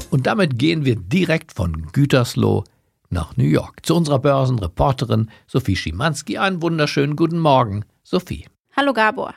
Und 0.09 0.27
damit 0.27 0.59
gehen 0.59 0.85
wir 0.85 0.95
direkt 0.95 1.53
von 1.53 1.87
Gütersloh 1.91 2.63
nach 3.13 3.37
New 3.37 3.45
York 3.45 3.85
zu 3.85 3.95
unserer 3.95 4.19
Börsenreporterin 4.19 5.29
Sophie 5.47 5.75
Schimanski. 5.75 6.37
Einen 6.37 6.61
wunderschönen 6.61 7.15
guten 7.15 7.39
Morgen, 7.39 7.85
Sophie. 8.03 8.47
Hallo 8.75 8.91
Gabor. 8.91 9.33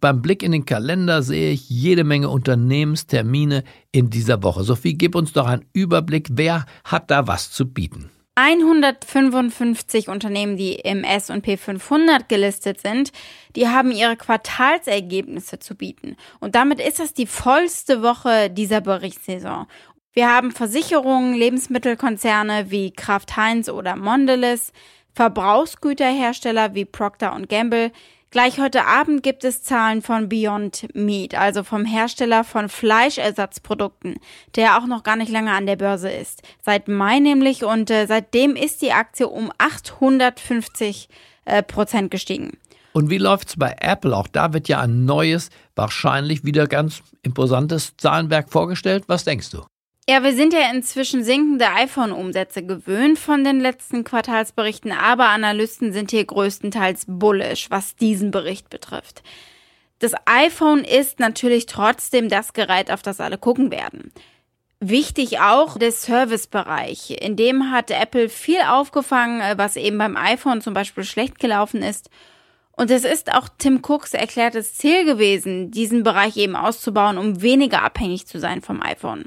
Beim 0.00 0.20
Blick 0.20 0.42
in 0.42 0.50
den 0.50 0.64
Kalender 0.64 1.22
sehe 1.22 1.52
ich 1.52 1.70
jede 1.70 2.02
Menge 2.02 2.28
Unternehmenstermine 2.28 3.62
in 3.92 4.10
dieser 4.10 4.42
Woche. 4.42 4.64
Sophie, 4.64 4.94
gib 4.94 5.14
uns 5.14 5.32
doch 5.32 5.46
einen 5.46 5.64
Überblick. 5.72 6.28
Wer 6.32 6.66
hat 6.84 7.10
da 7.10 7.28
was 7.28 7.52
zu 7.52 7.72
bieten? 7.72 8.10
155 8.34 10.08
Unternehmen, 10.08 10.56
die 10.56 10.74
im 10.74 11.04
S&P 11.04 11.58
500 11.58 12.30
gelistet 12.30 12.80
sind, 12.80 13.12
die 13.54 13.68
haben 13.68 13.92
ihre 13.92 14.16
Quartalsergebnisse 14.16 15.58
zu 15.58 15.74
bieten. 15.74 16.16
Und 16.40 16.54
damit 16.54 16.80
ist 16.80 16.98
das 16.98 17.12
die 17.12 17.26
vollste 17.26 18.02
Woche 18.02 18.48
dieser 18.48 18.80
Berichtssaison. 18.80 19.66
Wir 20.14 20.28
haben 20.28 20.50
Versicherungen, 20.50 21.34
Lebensmittelkonzerne 21.34 22.70
wie 22.70 22.90
Kraft 22.90 23.34
Heinz 23.38 23.70
oder 23.70 23.96
Mondelez, 23.96 24.72
Verbrauchsgüterhersteller 25.14 26.74
wie 26.74 26.84
Procter 26.84 27.34
Gamble. 27.48 27.92
Gleich 28.30 28.60
heute 28.60 28.84
Abend 28.84 29.22
gibt 29.22 29.42
es 29.42 29.62
Zahlen 29.62 30.02
von 30.02 30.28
Beyond 30.28 30.94
Meat, 30.94 31.34
also 31.34 31.62
vom 31.62 31.86
Hersteller 31.86 32.44
von 32.44 32.68
Fleischersatzprodukten, 32.68 34.16
der 34.54 34.78
auch 34.78 34.86
noch 34.86 35.02
gar 35.02 35.16
nicht 35.16 35.32
lange 35.32 35.52
an 35.52 35.64
der 35.64 35.76
Börse 35.76 36.10
ist. 36.10 36.42
Seit 36.60 36.88
Mai 36.88 37.18
nämlich 37.18 37.64
und 37.64 37.90
äh, 37.90 38.04
seitdem 38.06 38.54
ist 38.54 38.82
die 38.82 38.92
Aktie 38.92 39.28
um 39.28 39.50
850 39.56 41.08
äh, 41.46 41.62
Prozent 41.62 42.10
gestiegen. 42.10 42.58
Und 42.92 43.08
wie 43.08 43.16
läuft's 43.16 43.56
bei 43.56 43.76
Apple? 43.80 44.14
Auch 44.14 44.28
da 44.28 44.52
wird 44.52 44.68
ja 44.68 44.82
ein 44.82 45.06
neues, 45.06 45.48
wahrscheinlich 45.74 46.44
wieder 46.44 46.66
ganz 46.66 47.02
imposantes 47.22 47.96
Zahlenwerk 47.96 48.50
vorgestellt. 48.50 49.04
Was 49.06 49.24
denkst 49.24 49.48
du? 49.50 49.62
Ja, 50.08 50.24
wir 50.24 50.34
sind 50.34 50.52
ja 50.52 50.68
inzwischen 50.72 51.22
sinkende 51.22 51.68
iPhone-Umsätze 51.68 52.64
gewöhnt 52.64 53.20
von 53.20 53.44
den 53.44 53.60
letzten 53.60 54.02
Quartalsberichten, 54.02 54.90
aber 54.90 55.28
Analysten 55.28 55.92
sind 55.92 56.10
hier 56.10 56.24
größtenteils 56.24 57.04
bullish, 57.06 57.70
was 57.70 57.94
diesen 57.94 58.32
Bericht 58.32 58.68
betrifft. 58.68 59.22
Das 60.00 60.14
iPhone 60.26 60.82
ist 60.82 61.20
natürlich 61.20 61.66
trotzdem 61.66 62.28
das 62.28 62.52
Gerät, 62.52 62.90
auf 62.90 63.02
das 63.02 63.20
alle 63.20 63.38
gucken 63.38 63.70
werden. 63.70 64.10
Wichtig 64.80 65.38
auch 65.38 65.78
der 65.78 65.92
Servicebereich. 65.92 67.22
In 67.22 67.36
dem 67.36 67.70
hat 67.70 67.92
Apple 67.92 68.28
viel 68.28 68.60
aufgefangen, 68.68 69.56
was 69.56 69.76
eben 69.76 69.98
beim 69.98 70.16
iPhone 70.16 70.60
zum 70.60 70.74
Beispiel 70.74 71.04
schlecht 71.04 71.38
gelaufen 71.38 71.84
ist. 71.84 72.10
Und 72.72 72.90
es 72.90 73.04
ist 73.04 73.32
auch 73.32 73.48
Tim 73.56 73.80
Cooks 73.86 74.14
erklärtes 74.14 74.74
Ziel 74.74 75.04
gewesen, 75.04 75.70
diesen 75.70 76.02
Bereich 76.02 76.36
eben 76.36 76.56
auszubauen, 76.56 77.18
um 77.18 77.40
weniger 77.40 77.84
abhängig 77.84 78.26
zu 78.26 78.40
sein 78.40 78.62
vom 78.62 78.82
iPhone. 78.82 79.26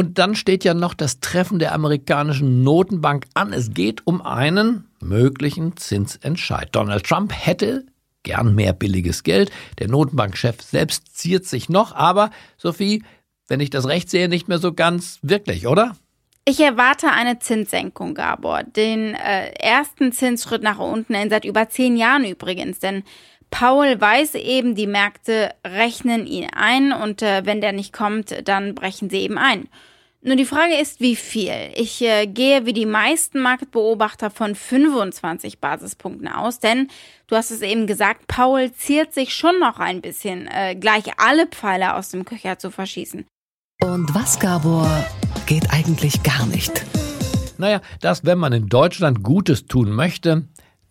Und 0.00 0.18
dann 0.18 0.34
steht 0.34 0.64
ja 0.64 0.72
noch 0.72 0.94
das 0.94 1.20
Treffen 1.20 1.58
der 1.58 1.74
amerikanischen 1.74 2.62
Notenbank 2.62 3.26
an. 3.34 3.52
Es 3.52 3.74
geht 3.74 4.06
um 4.06 4.22
einen 4.22 4.86
möglichen 4.98 5.76
Zinsentscheid. 5.76 6.70
Donald 6.72 7.04
Trump 7.04 7.34
hätte 7.34 7.84
gern 8.22 8.54
mehr 8.54 8.72
billiges 8.72 9.24
Geld. 9.24 9.50
Der 9.78 9.88
Notenbankchef 9.88 10.62
selbst 10.62 11.18
ziert 11.18 11.44
sich 11.44 11.68
noch, 11.68 11.94
aber 11.94 12.30
Sophie, 12.56 13.04
wenn 13.46 13.60
ich 13.60 13.68
das 13.68 13.88
recht 13.88 14.08
sehe, 14.08 14.30
nicht 14.30 14.48
mehr 14.48 14.58
so 14.58 14.72
ganz 14.72 15.18
wirklich, 15.20 15.66
oder? 15.66 15.94
Ich 16.46 16.60
erwarte 16.60 17.10
eine 17.10 17.38
Zinssenkung, 17.38 18.14
Gabor. 18.14 18.62
Den 18.62 19.14
äh, 19.14 19.50
ersten 19.50 20.12
Zinsschritt 20.12 20.62
nach 20.62 20.78
unten 20.78 21.12
in 21.12 21.28
seit 21.28 21.44
über 21.44 21.68
zehn 21.68 21.98
Jahren 21.98 22.24
übrigens. 22.24 22.78
Denn 22.78 23.04
Paul 23.50 24.00
weiß 24.00 24.36
eben, 24.36 24.74
die 24.74 24.86
Märkte 24.86 25.50
rechnen 25.62 26.26
ihn 26.26 26.48
ein 26.56 26.94
und 26.94 27.20
äh, 27.20 27.44
wenn 27.44 27.60
der 27.60 27.72
nicht 27.72 27.92
kommt, 27.92 28.48
dann 28.48 28.74
brechen 28.74 29.10
sie 29.10 29.18
eben 29.18 29.36
ein. 29.36 29.68
Nur 30.22 30.36
die 30.36 30.44
Frage 30.44 30.74
ist, 30.74 31.00
wie 31.00 31.16
viel. 31.16 31.70
Ich 31.74 32.02
äh, 32.02 32.26
gehe 32.26 32.66
wie 32.66 32.74
die 32.74 32.84
meisten 32.84 33.40
Marktbeobachter 33.40 34.30
von 34.30 34.54
25 34.54 35.60
Basispunkten 35.60 36.28
aus, 36.28 36.58
denn 36.58 36.88
du 37.26 37.36
hast 37.36 37.50
es 37.50 37.62
eben 37.62 37.86
gesagt, 37.86 38.26
Paul 38.26 38.70
ziert 38.72 39.14
sich 39.14 39.34
schon 39.34 39.58
noch 39.58 39.78
ein 39.78 40.02
bisschen, 40.02 40.46
äh, 40.48 40.76
gleich 40.76 41.04
alle 41.16 41.46
Pfeile 41.46 41.94
aus 41.94 42.10
dem 42.10 42.26
Köcher 42.26 42.58
zu 42.58 42.70
verschießen. 42.70 43.24
Und 43.82 44.14
was, 44.14 44.38
Gabor, 44.38 44.90
geht 45.46 45.72
eigentlich 45.72 46.22
gar 46.22 46.44
nicht? 46.44 46.84
Naja, 47.56 47.80
dass, 48.02 48.26
wenn 48.26 48.38
man 48.38 48.52
in 48.52 48.66
Deutschland 48.68 49.22
Gutes 49.22 49.66
tun 49.68 49.90
möchte, 49.90 50.48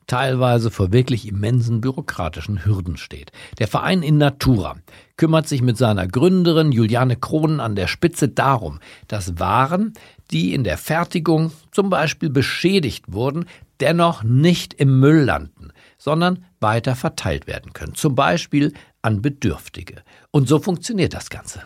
teilweise 0.09 0.71
vor 0.71 0.91
wirklich 0.91 1.27
immensen 1.27 1.79
bürokratischen 1.79 2.65
Hürden 2.65 2.97
steht. 2.97 3.31
Der 3.59 3.67
Verein 3.67 4.03
in 4.03 4.17
Natura 4.17 4.75
kümmert 5.15 5.47
sich 5.47 5.61
mit 5.61 5.77
seiner 5.77 6.07
Gründerin 6.07 6.71
Juliane 6.71 7.15
Kronen 7.15 7.59
an 7.59 7.75
der 7.75 7.87
Spitze 7.87 8.27
darum, 8.27 8.79
dass 9.07 9.39
Waren, 9.39 9.93
die 10.31 10.53
in 10.53 10.63
der 10.63 10.77
Fertigung 10.77 11.51
zum 11.71 11.89
Beispiel 11.89 12.29
beschädigt 12.29 13.05
wurden, 13.13 13.45
dennoch 13.79 14.23
nicht 14.23 14.73
im 14.73 14.99
Müll 14.99 15.23
landen, 15.23 15.71
sondern 15.97 16.45
weiter 16.59 16.95
verteilt 16.95 17.47
werden 17.47 17.73
können, 17.73 17.95
zum 17.95 18.15
Beispiel 18.15 18.73
an 19.01 19.21
Bedürftige. 19.21 20.03
Und 20.31 20.47
so 20.47 20.59
funktioniert 20.59 21.13
das 21.13 21.29
Ganze. 21.29 21.63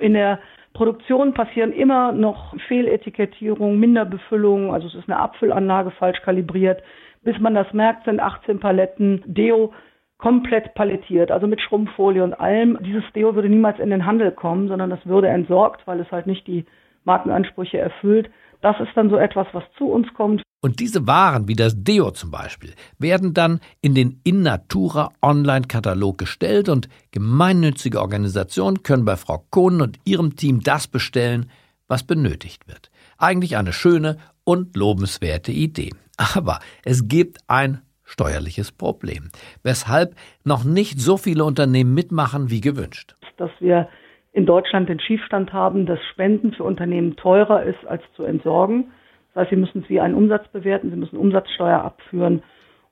In 0.00 0.14
der 0.14 0.38
Produktion 0.74 1.34
passieren 1.34 1.72
immer 1.72 2.12
noch 2.12 2.54
Fehletikettierungen, 2.68 3.80
Minderbefüllungen, 3.80 4.70
also 4.70 4.86
es 4.86 4.94
ist 4.94 5.08
eine 5.08 5.18
Abfüllanlage 5.18 5.90
falsch 5.90 6.20
kalibriert. 6.22 6.82
Bis 7.22 7.38
man 7.38 7.54
das 7.54 7.72
merkt, 7.72 8.04
sind 8.04 8.20
18 8.20 8.60
Paletten 8.60 9.22
Deo 9.26 9.72
komplett 10.18 10.74
palettiert, 10.74 11.30
also 11.30 11.46
mit 11.46 11.60
Schrumpffolie 11.60 12.24
und 12.24 12.34
allem. 12.34 12.78
Dieses 12.82 13.04
Deo 13.14 13.34
würde 13.34 13.48
niemals 13.48 13.78
in 13.78 13.90
den 13.90 14.04
Handel 14.04 14.32
kommen, 14.32 14.68
sondern 14.68 14.90
das 14.90 15.04
würde 15.06 15.28
entsorgt, 15.28 15.86
weil 15.86 16.00
es 16.00 16.10
halt 16.10 16.26
nicht 16.26 16.46
die 16.46 16.66
Markenansprüche 17.04 17.78
erfüllt. 17.78 18.28
Das 18.60 18.78
ist 18.80 18.90
dann 18.96 19.10
so 19.10 19.16
etwas, 19.16 19.46
was 19.52 19.62
zu 19.76 19.86
uns 19.86 20.12
kommt. 20.14 20.42
Und 20.60 20.80
diese 20.80 21.06
Waren, 21.06 21.46
wie 21.46 21.54
das 21.54 21.84
Deo 21.84 22.10
zum 22.10 22.32
Beispiel, 22.32 22.74
werden 22.98 23.32
dann 23.32 23.60
in 23.80 23.94
den 23.94 24.20
In 24.24 24.42
Natura 24.42 25.10
Online-Katalog 25.22 26.18
gestellt 26.18 26.68
und 26.68 26.88
gemeinnützige 27.12 28.00
Organisationen 28.00 28.82
können 28.82 29.04
bei 29.04 29.16
Frau 29.16 29.44
Kohn 29.50 29.80
und 29.80 30.00
ihrem 30.04 30.34
Team 30.34 30.60
das 30.60 30.88
bestellen, 30.88 31.48
was 31.86 32.02
benötigt 32.02 32.66
wird. 32.66 32.90
Eigentlich 33.18 33.56
eine 33.56 33.72
schöne 33.72 34.18
und 34.42 34.76
lobenswerte 34.76 35.52
Idee. 35.52 35.90
Aber 36.18 36.58
es 36.84 37.08
gibt 37.08 37.38
ein 37.46 37.82
steuerliches 38.04 38.72
Problem, 38.72 39.30
weshalb 39.62 40.14
noch 40.44 40.64
nicht 40.64 41.00
so 41.00 41.16
viele 41.16 41.44
Unternehmen 41.44 41.94
mitmachen 41.94 42.50
wie 42.50 42.60
gewünscht. 42.60 43.14
Dass 43.36 43.50
wir 43.60 43.88
in 44.32 44.46
Deutschland 44.46 44.88
den 44.88 45.00
Schiefstand 45.00 45.52
haben, 45.52 45.86
dass 45.86 45.98
Spenden 46.12 46.52
für 46.52 46.64
Unternehmen 46.64 47.16
teurer 47.16 47.62
ist 47.62 47.86
als 47.86 48.02
zu 48.16 48.24
entsorgen. 48.24 48.90
Das 49.34 49.42
heißt, 49.42 49.50
sie 49.50 49.56
müssen 49.56 49.82
es 49.82 49.88
wie 49.88 50.00
einen 50.00 50.14
Umsatz 50.14 50.46
bewerten, 50.48 50.90
sie 50.90 50.96
müssen 50.96 51.16
Umsatzsteuer 51.16 51.82
abführen 51.82 52.42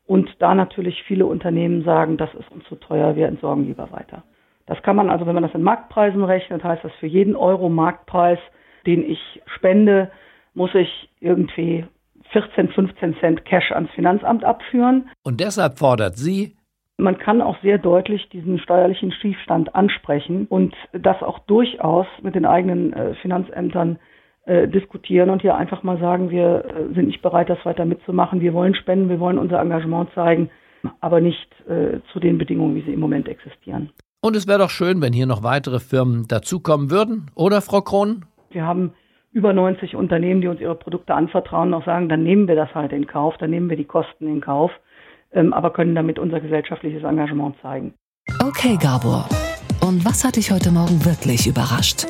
und 0.06 0.30
da 0.38 0.54
natürlich 0.54 1.02
viele 1.04 1.26
Unternehmen 1.26 1.82
sagen, 1.84 2.16
das 2.16 2.32
ist 2.34 2.50
uns 2.50 2.64
zu 2.68 2.76
teuer, 2.76 3.16
wir 3.16 3.26
entsorgen 3.26 3.66
lieber 3.66 3.90
weiter. 3.90 4.22
Das 4.66 4.82
kann 4.82 4.96
man 4.96 5.10
also, 5.10 5.26
wenn 5.26 5.34
man 5.34 5.42
das 5.42 5.54
in 5.54 5.62
Marktpreisen 5.62 6.24
rechnet, 6.24 6.62
heißt 6.62 6.84
das 6.84 6.92
für 6.98 7.06
jeden 7.06 7.36
Euro 7.36 7.68
Marktpreis, 7.68 8.38
den 8.86 9.08
ich 9.08 9.20
spende, 9.46 10.10
muss 10.54 10.74
ich 10.74 11.10
irgendwie 11.20 11.84
14, 12.32 12.68
15 12.68 13.16
Cent 13.20 13.44
Cash 13.44 13.72
ans 13.72 13.90
Finanzamt 13.92 14.44
abführen. 14.44 15.10
Und 15.22 15.40
deshalb 15.40 15.78
fordert 15.78 16.16
sie, 16.16 16.56
man 16.98 17.18
kann 17.18 17.42
auch 17.42 17.60
sehr 17.62 17.78
deutlich 17.78 18.28
diesen 18.30 18.58
steuerlichen 18.58 19.12
Schiefstand 19.12 19.74
ansprechen 19.74 20.46
und 20.46 20.74
das 20.92 21.22
auch 21.22 21.40
durchaus 21.40 22.06
mit 22.22 22.34
den 22.34 22.46
eigenen 22.46 22.92
äh, 22.92 23.14
Finanzämtern 23.16 23.98
äh, 24.46 24.66
diskutieren 24.66 25.28
und 25.28 25.42
hier 25.42 25.56
einfach 25.56 25.82
mal 25.82 25.98
sagen, 25.98 26.30
wir 26.30 26.64
äh, 26.64 26.94
sind 26.94 27.08
nicht 27.08 27.20
bereit, 27.20 27.50
das 27.50 27.64
weiter 27.64 27.84
mitzumachen. 27.84 28.40
Wir 28.40 28.54
wollen 28.54 28.74
spenden, 28.74 29.10
wir 29.10 29.20
wollen 29.20 29.38
unser 29.38 29.60
Engagement 29.60 30.10
zeigen, 30.14 30.50
aber 31.00 31.20
nicht 31.20 31.48
zu 32.12 32.20
den 32.20 32.38
Bedingungen, 32.38 32.76
wie 32.76 32.82
sie 32.82 32.92
im 32.92 33.00
Moment 33.00 33.26
existieren. 33.26 33.90
Und 34.20 34.36
es 34.36 34.46
wäre 34.46 34.60
doch 34.60 34.70
schön, 34.70 35.02
wenn 35.02 35.12
hier 35.12 35.26
noch 35.26 35.42
weitere 35.42 35.80
Firmen 35.80 36.28
dazukommen 36.28 36.92
würden, 36.92 37.28
oder 37.34 37.60
Frau 37.60 37.80
Krohn? 37.80 38.24
Wir 38.50 38.64
haben 38.64 38.92
über 39.36 39.52
90 39.52 39.94
Unternehmen, 39.96 40.40
die 40.40 40.48
uns 40.48 40.62
ihre 40.62 40.74
Produkte 40.74 41.14
anvertrauen, 41.14 41.74
auch 41.74 41.84
sagen, 41.84 42.08
dann 42.08 42.22
nehmen 42.22 42.48
wir 42.48 42.56
das 42.56 42.74
halt 42.74 42.90
in 42.92 43.06
Kauf, 43.06 43.36
dann 43.36 43.50
nehmen 43.50 43.68
wir 43.68 43.76
die 43.76 43.84
Kosten 43.84 44.26
in 44.26 44.40
Kauf, 44.40 44.70
ähm, 45.30 45.52
aber 45.52 45.74
können 45.74 45.94
damit 45.94 46.18
unser 46.18 46.40
gesellschaftliches 46.40 47.04
Engagement 47.04 47.54
zeigen. 47.60 47.92
Okay, 48.42 48.78
Gabor. 48.80 49.28
Und 49.86 50.06
was 50.06 50.24
hat 50.24 50.36
dich 50.36 50.50
heute 50.50 50.70
Morgen 50.70 51.04
wirklich 51.04 51.46
überrascht? 51.46 52.06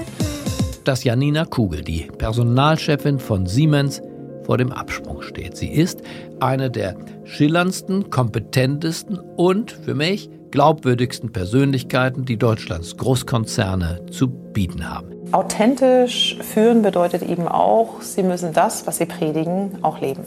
Dass 0.84 1.02
Janina 1.02 1.44
Kugel, 1.46 1.82
die 1.82 2.06
Personalchefin 2.16 3.18
von 3.18 3.46
Siemens, 3.46 4.00
vor 4.44 4.56
dem 4.56 4.70
Absprung 4.70 5.22
steht. 5.22 5.56
Sie 5.56 5.72
ist 5.72 6.02
eine 6.38 6.70
der 6.70 6.94
schillerndsten, 7.24 8.08
kompetentesten 8.10 9.18
und 9.18 9.72
für 9.72 9.96
mich 9.96 10.30
glaubwürdigsten 10.52 11.32
Persönlichkeiten, 11.32 12.24
die 12.24 12.36
Deutschlands 12.36 12.96
Großkonzerne 12.96 14.06
zu 14.12 14.28
bieten 14.28 14.88
haben. 14.88 15.15
Authentisch 15.36 16.38
führen 16.40 16.80
bedeutet 16.80 17.20
eben 17.20 17.46
auch, 17.46 18.00
sie 18.00 18.22
müssen 18.22 18.54
das, 18.54 18.86
was 18.86 18.96
sie 18.96 19.04
predigen, 19.04 19.72
auch 19.82 20.00
leben. 20.00 20.22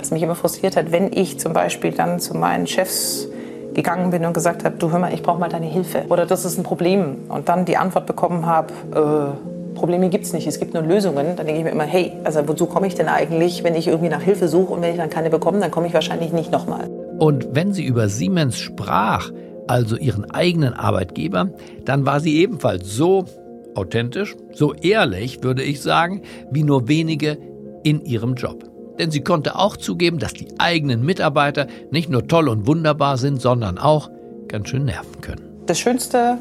Was 0.00 0.10
mich 0.10 0.24
immer 0.24 0.34
frustriert 0.34 0.76
hat, 0.76 0.90
wenn 0.90 1.12
ich 1.12 1.38
zum 1.38 1.52
Beispiel 1.52 1.92
dann 1.92 2.18
zu 2.18 2.36
meinen 2.36 2.66
Chefs 2.66 3.28
gegangen 3.74 4.10
bin 4.10 4.24
und 4.24 4.32
gesagt 4.32 4.64
habe, 4.64 4.74
du 4.76 4.90
hör 4.90 4.98
mal, 4.98 5.14
ich 5.14 5.22
brauche 5.22 5.38
mal 5.38 5.48
deine 5.48 5.66
Hilfe 5.66 6.02
oder 6.08 6.26
das 6.26 6.44
ist 6.44 6.58
ein 6.58 6.64
Problem 6.64 7.18
und 7.28 7.48
dann 7.48 7.64
die 7.64 7.76
Antwort 7.76 8.06
bekommen 8.06 8.44
habe, 8.44 8.72
äh, 8.92 9.76
Probleme 9.78 10.08
gibt 10.08 10.24
es 10.24 10.32
nicht, 10.32 10.48
es 10.48 10.58
gibt 10.58 10.74
nur 10.74 10.82
Lösungen, 10.82 11.36
dann 11.36 11.46
denke 11.46 11.60
ich 11.60 11.64
mir 11.64 11.70
immer, 11.70 11.84
hey, 11.84 12.10
also 12.24 12.40
wozu 12.48 12.66
komme 12.66 12.88
ich 12.88 12.96
denn 12.96 13.06
eigentlich, 13.06 13.62
wenn 13.62 13.76
ich 13.76 13.86
irgendwie 13.86 14.08
nach 14.08 14.22
Hilfe 14.22 14.48
suche 14.48 14.72
und 14.72 14.82
wenn 14.82 14.90
ich 14.90 14.96
dann 14.96 15.10
keine 15.10 15.30
bekomme, 15.30 15.60
dann 15.60 15.70
komme 15.70 15.86
ich 15.86 15.94
wahrscheinlich 15.94 16.32
nicht 16.32 16.50
nochmal. 16.50 16.88
Und 17.20 17.54
wenn 17.54 17.72
sie 17.72 17.84
über 17.84 18.08
Siemens 18.08 18.58
sprach, 18.58 19.30
also 19.68 19.96
ihren 19.96 20.28
eigenen 20.28 20.72
Arbeitgeber, 20.72 21.50
dann 21.84 22.04
war 22.04 22.18
sie 22.18 22.36
ebenfalls 22.38 22.90
so 22.90 23.26
authentisch, 23.74 24.36
so 24.52 24.74
ehrlich, 24.74 25.42
würde 25.42 25.62
ich 25.62 25.80
sagen, 25.82 26.22
wie 26.50 26.62
nur 26.62 26.88
wenige 26.88 27.38
in 27.82 28.04
ihrem 28.04 28.34
Job. 28.34 28.64
Denn 28.98 29.10
sie 29.10 29.22
konnte 29.22 29.56
auch 29.56 29.76
zugeben, 29.76 30.18
dass 30.18 30.34
die 30.34 30.48
eigenen 30.58 31.04
Mitarbeiter 31.04 31.66
nicht 31.90 32.10
nur 32.10 32.28
toll 32.28 32.48
und 32.48 32.66
wunderbar 32.66 33.16
sind, 33.16 33.40
sondern 33.40 33.78
auch 33.78 34.10
ganz 34.48 34.68
schön 34.68 34.84
nerven 34.84 35.20
können. 35.20 35.62
Das 35.66 35.78
Schönste 35.78 36.38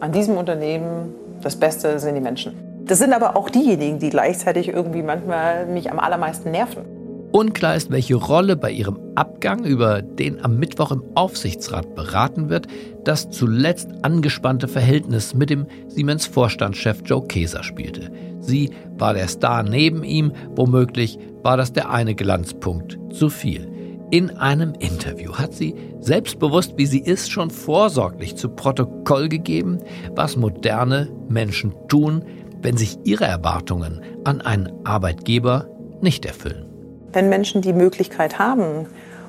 an 0.00 0.12
diesem 0.12 0.36
Unternehmen, 0.36 1.14
das 1.42 1.56
Beste 1.56 1.98
sind 1.98 2.14
die 2.14 2.20
Menschen. 2.20 2.54
Das 2.86 2.98
sind 2.98 3.12
aber 3.12 3.36
auch 3.36 3.50
diejenigen, 3.50 3.98
die 3.98 4.10
gleichzeitig 4.10 4.68
irgendwie 4.68 5.02
manchmal 5.02 5.66
mich 5.66 5.90
am 5.90 5.98
allermeisten 5.98 6.50
nerven. 6.50 7.01
Unklar 7.32 7.76
ist, 7.76 7.90
welche 7.90 8.14
Rolle 8.14 8.56
bei 8.56 8.70
ihrem 8.70 8.98
Abgang, 9.14 9.64
über 9.64 10.02
den 10.02 10.44
am 10.44 10.58
Mittwoch 10.58 10.92
im 10.92 11.02
Aufsichtsrat 11.14 11.94
beraten 11.94 12.50
wird, 12.50 12.66
das 13.04 13.30
zuletzt 13.30 13.88
angespannte 14.02 14.68
Verhältnis 14.68 15.34
mit 15.34 15.48
dem 15.48 15.66
Siemens-Vorstandschef 15.88 17.02
Joe 17.06 17.26
Keser 17.26 17.62
spielte. 17.62 18.10
Sie 18.40 18.70
war 18.98 19.14
der 19.14 19.28
Star 19.28 19.62
neben 19.62 20.04
ihm, 20.04 20.32
womöglich 20.54 21.18
war 21.42 21.56
das 21.56 21.72
der 21.72 21.90
eine 21.90 22.14
Glanzpunkt 22.14 22.98
zu 23.10 23.30
viel. 23.30 23.68
In 24.10 24.30
einem 24.36 24.74
Interview 24.78 25.32
hat 25.32 25.54
sie, 25.54 25.74
selbstbewusst 26.00 26.74
wie 26.76 26.84
sie 26.84 27.00
ist, 27.00 27.30
schon 27.30 27.48
vorsorglich 27.48 28.36
zu 28.36 28.50
Protokoll 28.50 29.30
gegeben, 29.30 29.78
was 30.14 30.36
moderne 30.36 31.08
Menschen 31.30 31.72
tun, 31.88 32.24
wenn 32.60 32.76
sich 32.76 32.98
ihre 33.04 33.24
Erwartungen 33.24 34.02
an 34.24 34.42
einen 34.42 34.70
Arbeitgeber 34.84 35.66
nicht 36.02 36.26
erfüllen. 36.26 36.71
Wenn 37.12 37.28
Menschen 37.28 37.60
die 37.60 37.74
Möglichkeit 37.74 38.38
haben 38.38 38.86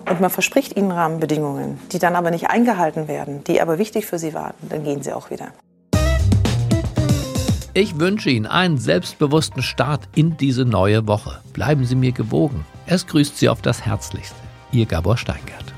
und 0.09 0.21
man 0.21 0.29
verspricht 0.29 0.77
ihnen 0.77 0.91
Rahmenbedingungen, 0.91 1.79
die 1.91 1.99
dann 1.99 2.15
aber 2.15 2.31
nicht 2.31 2.49
eingehalten 2.49 3.07
werden, 3.07 3.43
die 3.43 3.61
aber 3.61 3.77
wichtig 3.77 4.05
für 4.05 4.17
sie 4.17 4.33
waren, 4.33 4.53
dann 4.69 4.83
gehen 4.83 5.03
sie 5.03 5.13
auch 5.13 5.29
wieder. 5.29 5.47
Ich 7.75 7.99
wünsche 7.99 8.29
Ihnen 8.29 8.45
einen 8.45 8.77
selbstbewussten 8.77 9.63
Start 9.63 10.07
in 10.13 10.37
diese 10.37 10.63
neue 10.63 11.07
Woche. 11.07 11.39
Bleiben 11.53 11.85
Sie 11.85 11.95
mir 11.95 12.11
gewogen. 12.11 12.65
Es 12.85 13.07
grüßt 13.07 13.35
Sie 13.37 13.49
auf 13.49 13.63
das 13.63 13.83
Herzlichste. 13.83 14.35
Ihr 14.71 14.85
Gabor 14.85 15.17
Steingart. 15.17 15.72